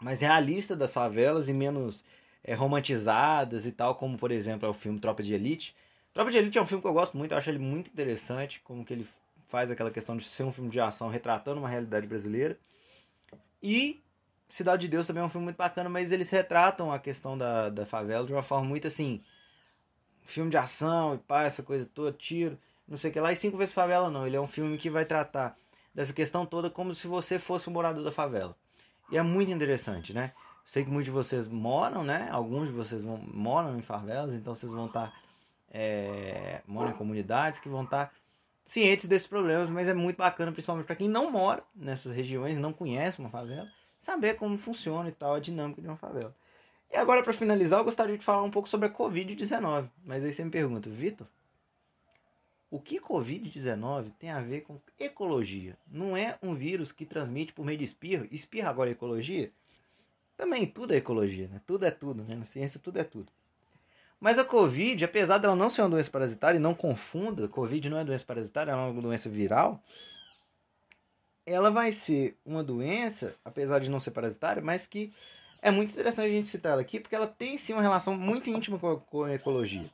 mais 0.00 0.20
realista 0.20 0.74
das 0.74 0.92
favelas 0.92 1.48
e 1.48 1.52
menos 1.52 2.04
é, 2.42 2.54
romantizadas 2.54 3.66
e 3.66 3.72
tal, 3.72 3.94
como 3.94 4.16
por 4.16 4.30
exemplo 4.30 4.66
é 4.66 4.70
o 4.70 4.74
filme 4.74 4.98
Tropa 4.98 5.22
de 5.22 5.34
Elite. 5.34 5.74
Tropa 6.12 6.30
de 6.30 6.38
Elite 6.38 6.58
é 6.58 6.62
um 6.62 6.66
filme 6.66 6.82
que 6.82 6.88
eu 6.88 6.92
gosto 6.92 7.16
muito, 7.16 7.32
eu 7.32 7.38
acho 7.38 7.50
ele 7.50 7.58
muito 7.58 7.88
interessante, 7.90 8.60
como 8.64 8.84
que 8.84 8.92
ele 8.92 9.06
faz 9.48 9.70
aquela 9.70 9.90
questão 9.90 10.16
de 10.16 10.24
ser 10.24 10.44
um 10.44 10.52
filme 10.52 10.70
de 10.70 10.80
ação 10.80 11.08
retratando 11.08 11.60
uma 11.60 11.68
realidade 11.68 12.06
brasileira. 12.06 12.58
E 13.62 14.00
Cidade 14.50 14.82
de 14.82 14.88
Deus 14.88 15.06
também 15.06 15.22
é 15.22 15.26
um 15.26 15.28
filme 15.28 15.44
muito 15.44 15.56
bacana, 15.56 15.88
mas 15.88 16.10
eles 16.10 16.28
retratam 16.28 16.92
a 16.92 16.98
questão 16.98 17.38
da, 17.38 17.68
da 17.68 17.86
favela 17.86 18.26
de 18.26 18.32
uma 18.32 18.42
forma 18.42 18.66
muito 18.66 18.88
assim. 18.88 19.22
Filme 20.24 20.50
de 20.50 20.56
ação 20.56 21.14
e 21.14 21.18
pá, 21.18 21.44
essa 21.44 21.62
coisa 21.62 21.88
toda, 21.94 22.10
tiro, 22.10 22.58
não 22.88 22.96
sei 22.96 23.10
o 23.10 23.12
que 23.12 23.20
lá. 23.20 23.32
E 23.32 23.36
Cinco 23.36 23.56
Vezes 23.56 23.72
Favela 23.72 24.10
não. 24.10 24.26
Ele 24.26 24.34
é 24.34 24.40
um 24.40 24.48
filme 24.48 24.76
que 24.76 24.90
vai 24.90 25.04
tratar 25.04 25.56
dessa 25.94 26.12
questão 26.12 26.44
toda 26.44 26.68
como 26.68 26.92
se 26.92 27.06
você 27.06 27.38
fosse 27.38 27.70
um 27.70 27.72
morador 27.72 28.02
da 28.02 28.10
favela. 28.10 28.56
E 29.10 29.18
é 29.18 29.22
muito 29.22 29.50
interessante, 29.50 30.12
né? 30.12 30.32
Sei 30.64 30.84
que 30.84 30.90
muitos 30.90 31.06
de 31.06 31.10
vocês 31.10 31.48
moram, 31.48 32.04
né? 32.04 32.28
Alguns 32.30 32.68
de 32.68 32.72
vocês 32.72 33.02
vão, 33.02 33.16
moram 33.16 33.78
em 33.78 33.82
favelas, 33.82 34.34
então 34.34 34.54
vocês 34.54 34.72
vão 34.72 34.86
estar. 34.86 35.08
Tá, 35.08 35.12
é, 35.72 36.62
moram 36.66 36.90
em 36.90 36.94
comunidades 36.94 37.58
que 37.58 37.68
vão 37.68 37.84
estar 37.84 38.06
tá 38.06 38.12
cientes 38.64 39.06
desses 39.06 39.26
problemas, 39.26 39.70
mas 39.70 39.88
é 39.88 39.94
muito 39.94 40.16
bacana, 40.16 40.52
principalmente 40.52 40.86
para 40.86 40.96
quem 40.96 41.08
não 41.08 41.30
mora 41.30 41.62
nessas 41.74 42.14
regiões, 42.14 42.56
não 42.58 42.72
conhece 42.72 43.18
uma 43.18 43.28
favela, 43.28 43.68
saber 43.98 44.34
como 44.34 44.56
funciona 44.56 45.08
e 45.08 45.12
tal 45.12 45.34
a 45.34 45.40
dinâmica 45.40 45.82
de 45.82 45.88
uma 45.88 45.96
favela. 45.96 46.34
E 46.92 46.96
agora, 46.96 47.22
para 47.22 47.32
finalizar, 47.32 47.80
eu 47.80 47.84
gostaria 47.84 48.16
de 48.16 48.24
falar 48.24 48.42
um 48.42 48.50
pouco 48.50 48.68
sobre 48.68 48.86
a 48.86 48.90
Covid-19. 48.90 49.88
Mas 50.04 50.24
aí 50.24 50.32
você 50.32 50.44
me 50.44 50.50
pergunta, 50.50 50.90
Vitor, 50.90 51.26
o 52.70 52.78
que 52.78 53.00
Covid-19 53.00 54.12
tem 54.18 54.30
a 54.30 54.40
ver 54.40 54.60
com 54.60 54.80
ecologia? 54.98 55.76
Não 55.90 56.16
é 56.16 56.38
um 56.40 56.54
vírus 56.54 56.92
que 56.92 57.04
transmite 57.04 57.52
por 57.52 57.64
meio 57.64 57.78
de 57.78 57.84
espirro? 57.84 58.28
Espirra 58.30 58.70
agora 58.70 58.90
é 58.90 58.92
ecologia? 58.92 59.50
Também 60.36 60.66
tudo 60.66 60.94
é 60.94 60.96
ecologia, 60.96 61.48
né? 61.48 61.60
Tudo 61.66 61.84
é 61.84 61.90
tudo, 61.90 62.22
né? 62.22 62.36
Na 62.36 62.44
ciência 62.44 62.78
tudo 62.78 62.98
é 63.00 63.04
tudo. 63.04 63.32
Mas 64.20 64.38
a 64.38 64.44
Covid, 64.44 65.04
apesar 65.04 65.38
dela 65.38 65.56
não 65.56 65.68
ser 65.68 65.82
uma 65.82 65.90
doença 65.90 66.10
parasitária, 66.10 66.58
e 66.58 66.60
não 66.60 66.74
confunda, 66.74 67.48
Covid 67.48 67.88
não 67.88 67.98
é 67.98 68.04
doença 68.04 68.24
parasitária, 68.24 68.70
é 68.70 68.74
uma 68.74 69.00
doença 69.00 69.28
viral, 69.28 69.82
ela 71.44 71.70
vai 71.70 71.90
ser 71.90 72.38
uma 72.44 72.62
doença, 72.62 73.34
apesar 73.44 73.80
de 73.80 73.90
não 73.90 73.98
ser 73.98 74.12
parasitária, 74.12 74.62
mas 74.62 74.86
que 74.86 75.12
é 75.60 75.70
muito 75.70 75.90
interessante 75.92 76.26
a 76.26 76.30
gente 76.30 76.48
citar 76.48 76.72
ela 76.72 76.82
aqui, 76.82 77.00
porque 77.00 77.14
ela 77.14 77.26
tem 77.26 77.58
sim 77.58 77.72
uma 77.72 77.82
relação 77.82 78.16
muito 78.16 78.48
íntima 78.48 78.78
com 78.78 78.90
a, 78.92 79.00
com 79.00 79.24
a 79.24 79.34
ecologia. 79.34 79.90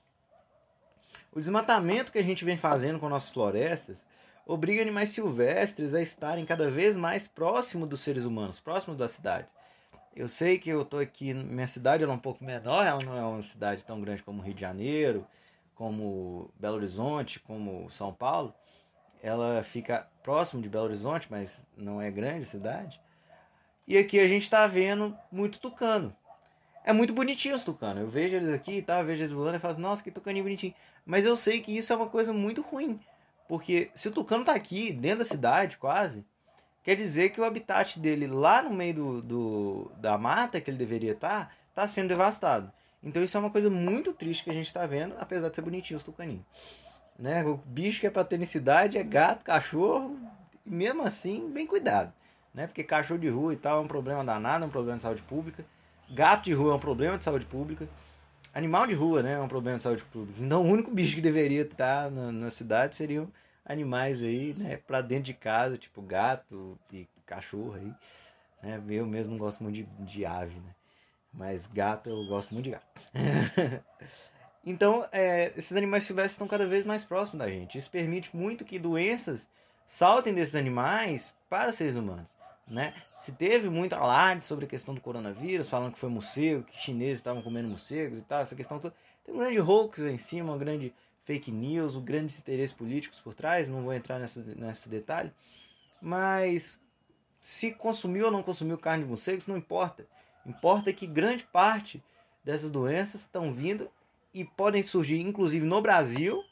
O 1.36 1.38
desmatamento 1.38 2.10
que 2.10 2.18
a 2.18 2.22
gente 2.22 2.46
vem 2.46 2.56
fazendo 2.56 2.98
com 2.98 3.10
nossas 3.10 3.28
florestas 3.28 4.06
obriga 4.46 4.80
animais 4.80 5.10
silvestres 5.10 5.92
a 5.92 6.00
estarem 6.00 6.46
cada 6.46 6.70
vez 6.70 6.96
mais 6.96 7.28
próximos 7.28 7.86
dos 7.86 8.00
seres 8.00 8.24
humanos, 8.24 8.58
próximos 8.58 8.96
das 8.96 9.10
cidades. 9.10 9.52
Eu 10.14 10.28
sei 10.28 10.58
que 10.58 10.70
eu 10.70 10.82
tô 10.82 10.96
aqui, 10.96 11.34
minha 11.34 11.68
cidade 11.68 12.02
é 12.02 12.08
um 12.08 12.16
pouco 12.16 12.42
menor, 12.42 12.86
ela 12.86 13.04
não 13.04 13.14
é 13.14 13.20
uma 13.20 13.42
cidade 13.42 13.84
tão 13.84 14.00
grande 14.00 14.22
como 14.22 14.40
Rio 14.40 14.54
de 14.54 14.62
Janeiro, 14.62 15.26
como 15.74 16.50
Belo 16.58 16.76
Horizonte, 16.76 17.38
como 17.38 17.90
São 17.90 18.14
Paulo. 18.14 18.54
Ela 19.22 19.62
fica 19.62 20.08
próximo 20.22 20.62
de 20.62 20.70
Belo 20.70 20.86
Horizonte, 20.86 21.28
mas 21.30 21.66
não 21.76 22.00
é 22.00 22.10
grande 22.10 22.46
cidade. 22.46 22.98
E 23.86 23.98
aqui 23.98 24.18
a 24.18 24.26
gente 24.26 24.44
está 24.44 24.66
vendo 24.66 25.14
muito 25.30 25.58
tucano. 25.58 26.16
É 26.86 26.92
muito 26.92 27.12
bonitinho 27.12 27.54
os 27.54 27.64
tucanos. 27.64 28.02
Eu 28.02 28.08
vejo 28.08 28.36
eles 28.36 28.50
aqui 28.50 28.80
tá, 28.80 29.02
vejo 29.02 29.22
eles 29.22 29.32
voando 29.32 29.56
e 29.56 29.60
falo, 29.60 29.76
nossa, 29.78 30.02
que 30.02 30.10
tucaninho 30.10 30.44
bonitinho. 30.44 30.72
Mas 31.04 31.26
eu 31.26 31.36
sei 31.36 31.60
que 31.60 31.76
isso 31.76 31.92
é 31.92 31.96
uma 31.96 32.08
coisa 32.08 32.32
muito 32.32 32.62
ruim. 32.62 32.98
Porque 33.46 33.90
se 33.94 34.08
o 34.08 34.12
tucano 34.12 34.44
tá 34.44 34.54
aqui, 34.54 34.92
dentro 34.92 35.18
da 35.18 35.24
cidade, 35.24 35.76
quase, 35.76 36.24
Quer 36.86 36.94
dizer 36.94 37.30
que 37.30 37.40
o 37.40 37.44
habitat 37.44 37.98
dele 37.98 38.28
lá 38.28 38.62
no 38.62 38.70
meio 38.70 38.94
do, 38.94 39.20
do 39.20 39.92
da 39.96 40.16
mata 40.16 40.60
que 40.60 40.70
ele 40.70 40.78
deveria 40.78 41.14
estar, 41.14 41.46
tá, 41.46 41.52
está 41.70 41.86
sendo 41.88 42.06
devastado. 42.06 42.70
Então 43.02 43.20
isso 43.20 43.36
é 43.36 43.40
uma 43.40 43.50
coisa 43.50 43.68
muito 43.68 44.12
triste 44.12 44.44
que 44.44 44.50
a 44.50 44.52
gente 44.52 44.68
está 44.68 44.86
vendo, 44.86 45.16
apesar 45.18 45.48
de 45.48 45.56
ser 45.56 45.62
bonitinho 45.62 45.96
os 45.96 46.04
tucaninhos. 46.04 46.44
Né? 47.18 47.44
O 47.44 47.56
bicho 47.56 48.00
que 48.00 48.06
é 48.06 48.10
para 48.10 48.22
ter 48.22 48.46
cidade 48.46 48.98
é 48.98 49.02
gato, 49.02 49.42
cachorro, 49.42 50.16
e 50.64 50.70
mesmo 50.70 51.02
assim, 51.02 51.50
bem 51.50 51.66
cuidado. 51.66 52.12
Né? 52.54 52.68
Porque 52.68 52.84
cachorro 52.84 53.18
de 53.18 53.28
rua 53.28 53.52
e 53.52 53.56
tal 53.56 53.78
é 53.78 53.80
um 53.80 53.88
problema 53.88 54.24
danado, 54.24 54.62
é 54.62 54.68
um 54.68 54.70
problema 54.70 54.96
de 54.96 55.02
saúde 55.02 55.22
pública. 55.22 55.64
Gato 56.10 56.44
de 56.44 56.52
rua 56.52 56.72
é 56.72 56.76
um 56.76 56.80
problema 56.80 57.18
de 57.18 57.24
saúde 57.24 57.46
pública. 57.46 57.88
Animal 58.54 58.86
de 58.86 58.94
rua 58.94 59.22
né, 59.22 59.32
é 59.34 59.40
um 59.40 59.48
problema 59.48 59.76
de 59.76 59.82
saúde 59.82 60.04
pública. 60.04 60.42
Então 60.42 60.62
o 60.62 60.66
único 60.66 60.90
bicho 60.90 61.14
que 61.14 61.20
deveria 61.20 61.62
estar 61.62 62.10
na, 62.10 62.32
na 62.32 62.50
cidade 62.50 62.96
seriam 62.96 63.30
animais 63.64 64.22
aí, 64.22 64.54
né, 64.56 64.78
para 64.78 65.02
dentro 65.02 65.24
de 65.24 65.34
casa, 65.34 65.76
tipo 65.76 66.00
gato 66.00 66.78
e 66.92 67.06
cachorro 67.26 67.74
aí. 67.74 67.92
Né? 68.62 68.80
Eu 68.88 69.06
mesmo 69.06 69.32
não 69.32 69.38
gosto 69.38 69.62
muito 69.62 69.74
de, 69.74 69.82
de 70.04 70.24
ave, 70.24 70.54
né? 70.54 70.74
Mas 71.32 71.66
gato 71.66 72.08
eu 72.08 72.24
gosto 72.26 72.54
muito 72.54 72.64
de 72.64 72.70
gato. 72.70 72.86
então, 74.64 75.06
é, 75.12 75.52
esses 75.54 75.76
animais 75.76 76.04
silvestres 76.04 76.32
estão 76.32 76.48
cada 76.48 76.66
vez 76.66 76.86
mais 76.86 77.04
próximos 77.04 77.40
da 77.40 77.50
gente. 77.50 77.76
Isso 77.76 77.90
permite 77.90 78.34
muito 78.34 78.64
que 78.64 78.78
doenças 78.78 79.46
saltem 79.86 80.32
desses 80.32 80.56
animais 80.56 81.34
para 81.50 81.72
seres 81.72 81.96
humanos. 81.96 82.35
Né? 82.66 82.94
Se 83.18 83.30
teve 83.30 83.70
muito 83.70 83.94
alarde 83.94 84.42
sobre 84.42 84.64
a 84.64 84.68
questão 84.68 84.92
do 84.92 85.00
coronavírus, 85.00 85.68
falando 85.68 85.92
que 85.92 85.98
foi 85.98 86.08
morcego, 86.08 86.64
que 86.64 86.76
chineses 86.76 87.18
estavam 87.18 87.40
comendo 87.40 87.68
morcegos 87.68 88.18
e 88.18 88.22
tal, 88.22 88.40
essa 88.40 88.56
questão 88.56 88.80
toda. 88.80 88.94
Tem 89.24 89.32
um 89.32 89.38
grande 89.38 89.60
hoax 89.60 90.00
em 90.00 90.16
cima, 90.16 90.52
um 90.52 90.58
grande 90.58 90.92
fake 91.24 91.50
news, 91.52 91.96
grandes 91.98 92.38
interesses 92.40 92.72
políticos 92.72 93.20
por 93.20 93.34
trás, 93.34 93.68
não 93.68 93.82
vou 93.82 93.92
entrar 93.92 94.18
nessa, 94.18 94.40
nesse 94.40 94.88
detalhe. 94.88 95.32
Mas 96.00 96.80
se 97.40 97.70
consumiu 97.70 98.26
ou 98.26 98.32
não 98.32 98.42
consumiu 98.42 98.76
carne 98.76 99.04
de 99.04 99.08
morcegos, 99.08 99.46
não 99.46 99.56
importa. 99.56 100.06
Importa 100.44 100.92
que 100.92 101.06
grande 101.06 101.44
parte 101.44 102.02
dessas 102.44 102.70
doenças 102.70 103.22
estão 103.22 103.52
vindo 103.52 103.88
e 104.34 104.44
podem 104.44 104.82
surgir, 104.82 105.20
inclusive 105.20 105.64
no 105.64 105.80
Brasil, 105.80 106.44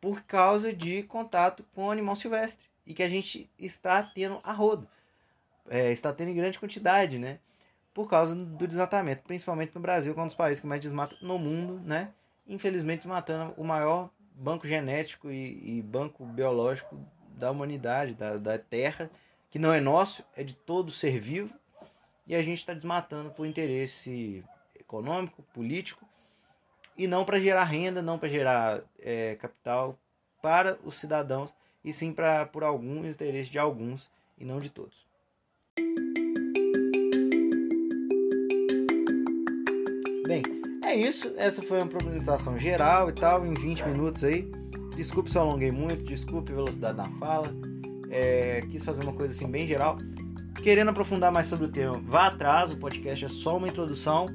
por 0.00 0.22
causa 0.22 0.72
de 0.72 1.02
contato 1.04 1.64
com 1.74 1.90
animal 1.90 2.16
silvestre. 2.16 2.64
E 2.84 2.94
que 2.94 3.02
a 3.02 3.08
gente 3.08 3.48
está 3.58 4.02
tendo 4.02 4.40
a 4.42 4.52
rodo. 4.52 4.88
É, 5.68 5.90
está 5.92 6.12
tendo 6.12 6.30
em 6.30 6.34
grande 6.34 6.58
quantidade, 6.58 7.18
né? 7.18 7.38
Por 7.94 8.08
causa 8.08 8.34
do 8.34 8.66
desmatamento, 8.66 9.22
principalmente 9.22 9.74
no 9.74 9.80
Brasil, 9.80 10.14
que 10.14 10.20
é 10.20 10.22
um 10.22 10.26
dos 10.26 10.34
países 10.34 10.60
que 10.60 10.66
mais 10.66 10.80
desmata 10.80 11.16
no 11.20 11.38
mundo, 11.38 11.80
né? 11.84 12.12
infelizmente 12.46 13.06
matando 13.06 13.54
o 13.56 13.64
maior 13.64 14.10
banco 14.34 14.66
genético 14.66 15.30
e, 15.30 15.78
e 15.78 15.82
banco 15.82 16.24
biológico 16.24 16.98
da 17.36 17.50
humanidade, 17.50 18.14
da, 18.14 18.36
da 18.36 18.58
Terra, 18.58 19.10
que 19.50 19.58
não 19.58 19.72
é 19.72 19.80
nosso, 19.80 20.24
é 20.36 20.42
de 20.42 20.54
todo 20.54 20.90
ser 20.90 21.18
vivo, 21.20 21.52
e 22.26 22.34
a 22.34 22.42
gente 22.42 22.58
está 22.58 22.72
desmatando 22.72 23.30
por 23.30 23.46
interesse 23.46 24.44
econômico, 24.78 25.42
político, 25.54 26.06
e 26.96 27.06
não 27.06 27.24
para 27.24 27.40
gerar 27.40 27.64
renda, 27.64 28.02
não 28.02 28.18
para 28.18 28.28
gerar 28.28 28.82
é, 28.98 29.36
capital 29.36 29.98
para 30.40 30.78
os 30.84 30.96
cidadãos, 30.96 31.54
e 31.84 31.92
sim 31.92 32.12
para 32.12 32.46
por 32.46 32.62
algum 32.62 33.04
interesse 33.04 33.50
de 33.50 33.58
alguns 33.58 34.10
e 34.38 34.44
não 34.44 34.60
de 34.60 34.70
todos. 34.70 35.06
Bem, 40.26 40.42
é 40.84 40.94
isso. 40.94 41.32
Essa 41.36 41.62
foi 41.62 41.78
uma 41.78 41.86
problematização 41.86 42.58
geral 42.58 43.08
e 43.08 43.12
tal, 43.12 43.46
em 43.46 43.54
20 43.54 43.86
minutos 43.86 44.24
aí. 44.24 44.50
Desculpe 44.96 45.30
se 45.30 45.38
eu 45.38 45.42
alonguei 45.42 45.70
muito, 45.70 46.04
desculpe 46.04 46.52
a 46.52 46.54
velocidade 46.54 46.96
na 46.96 47.08
fala. 47.18 47.54
É, 48.10 48.60
quis 48.70 48.84
fazer 48.84 49.02
uma 49.02 49.12
coisa 49.12 49.34
assim 49.34 49.46
bem 49.46 49.66
geral. 49.66 49.96
Querendo 50.62 50.90
aprofundar 50.90 51.32
mais 51.32 51.46
sobre 51.46 51.64
o 51.66 51.68
tema, 51.68 52.00
vá 52.04 52.26
atrás, 52.26 52.70
o 52.70 52.76
podcast 52.76 53.24
é 53.24 53.28
só 53.28 53.56
uma 53.56 53.68
introdução. 53.68 54.26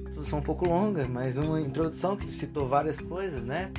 Introdução 0.00 0.38
um 0.38 0.42
pouco 0.42 0.68
longa, 0.68 1.08
mas 1.08 1.36
uma 1.36 1.60
introdução 1.60 2.16
que 2.16 2.30
citou 2.32 2.68
várias 2.68 3.00
coisas, 3.00 3.42
né? 3.44 3.70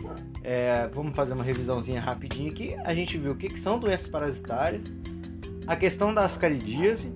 É, 0.43 0.89
vamos 0.93 1.15
fazer 1.15 1.33
uma 1.33 1.43
revisãozinha 1.43 2.01
rapidinho 2.01 2.51
aqui. 2.51 2.75
A 2.83 2.93
gente 2.95 3.17
viu 3.17 3.33
o 3.33 3.35
que, 3.35 3.49
que 3.49 3.59
são 3.59 3.79
doenças 3.79 4.07
parasitárias, 4.07 4.85
a 5.67 5.75
questão 5.75 6.13
da 6.13 6.23
ascaridíase, 6.23 7.13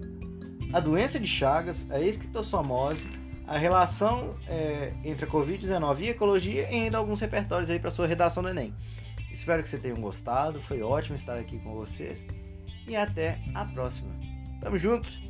a 0.73 0.79
doença 0.79 1.19
de 1.19 1.27
Chagas, 1.27 1.85
a 1.89 1.99
esquistossomose, 1.99 3.07
a 3.47 3.57
relação 3.57 4.35
é, 4.47 4.93
entre 5.03 5.25
a 5.25 5.27
Covid-19 5.27 5.99
e 6.01 6.09
ecologia 6.09 6.71
e 6.71 6.75
ainda 6.75 6.97
alguns 6.97 7.19
repertórios 7.19 7.69
aí 7.69 7.79
para 7.79 7.89
sua 7.89 8.05
redação 8.05 8.43
do 8.43 8.49
Enem. 8.49 8.73
Espero 9.31 9.63
que 9.63 9.69
vocês 9.69 9.81
tenham 9.81 9.97
gostado, 9.97 10.61
foi 10.61 10.81
ótimo 10.81 11.15
estar 11.15 11.37
aqui 11.37 11.59
com 11.59 11.73
vocês 11.73 12.25
e 12.87 12.95
até 12.95 13.39
a 13.53 13.65
próxima. 13.65 14.09
Tamo 14.61 14.77
juntos! 14.77 15.28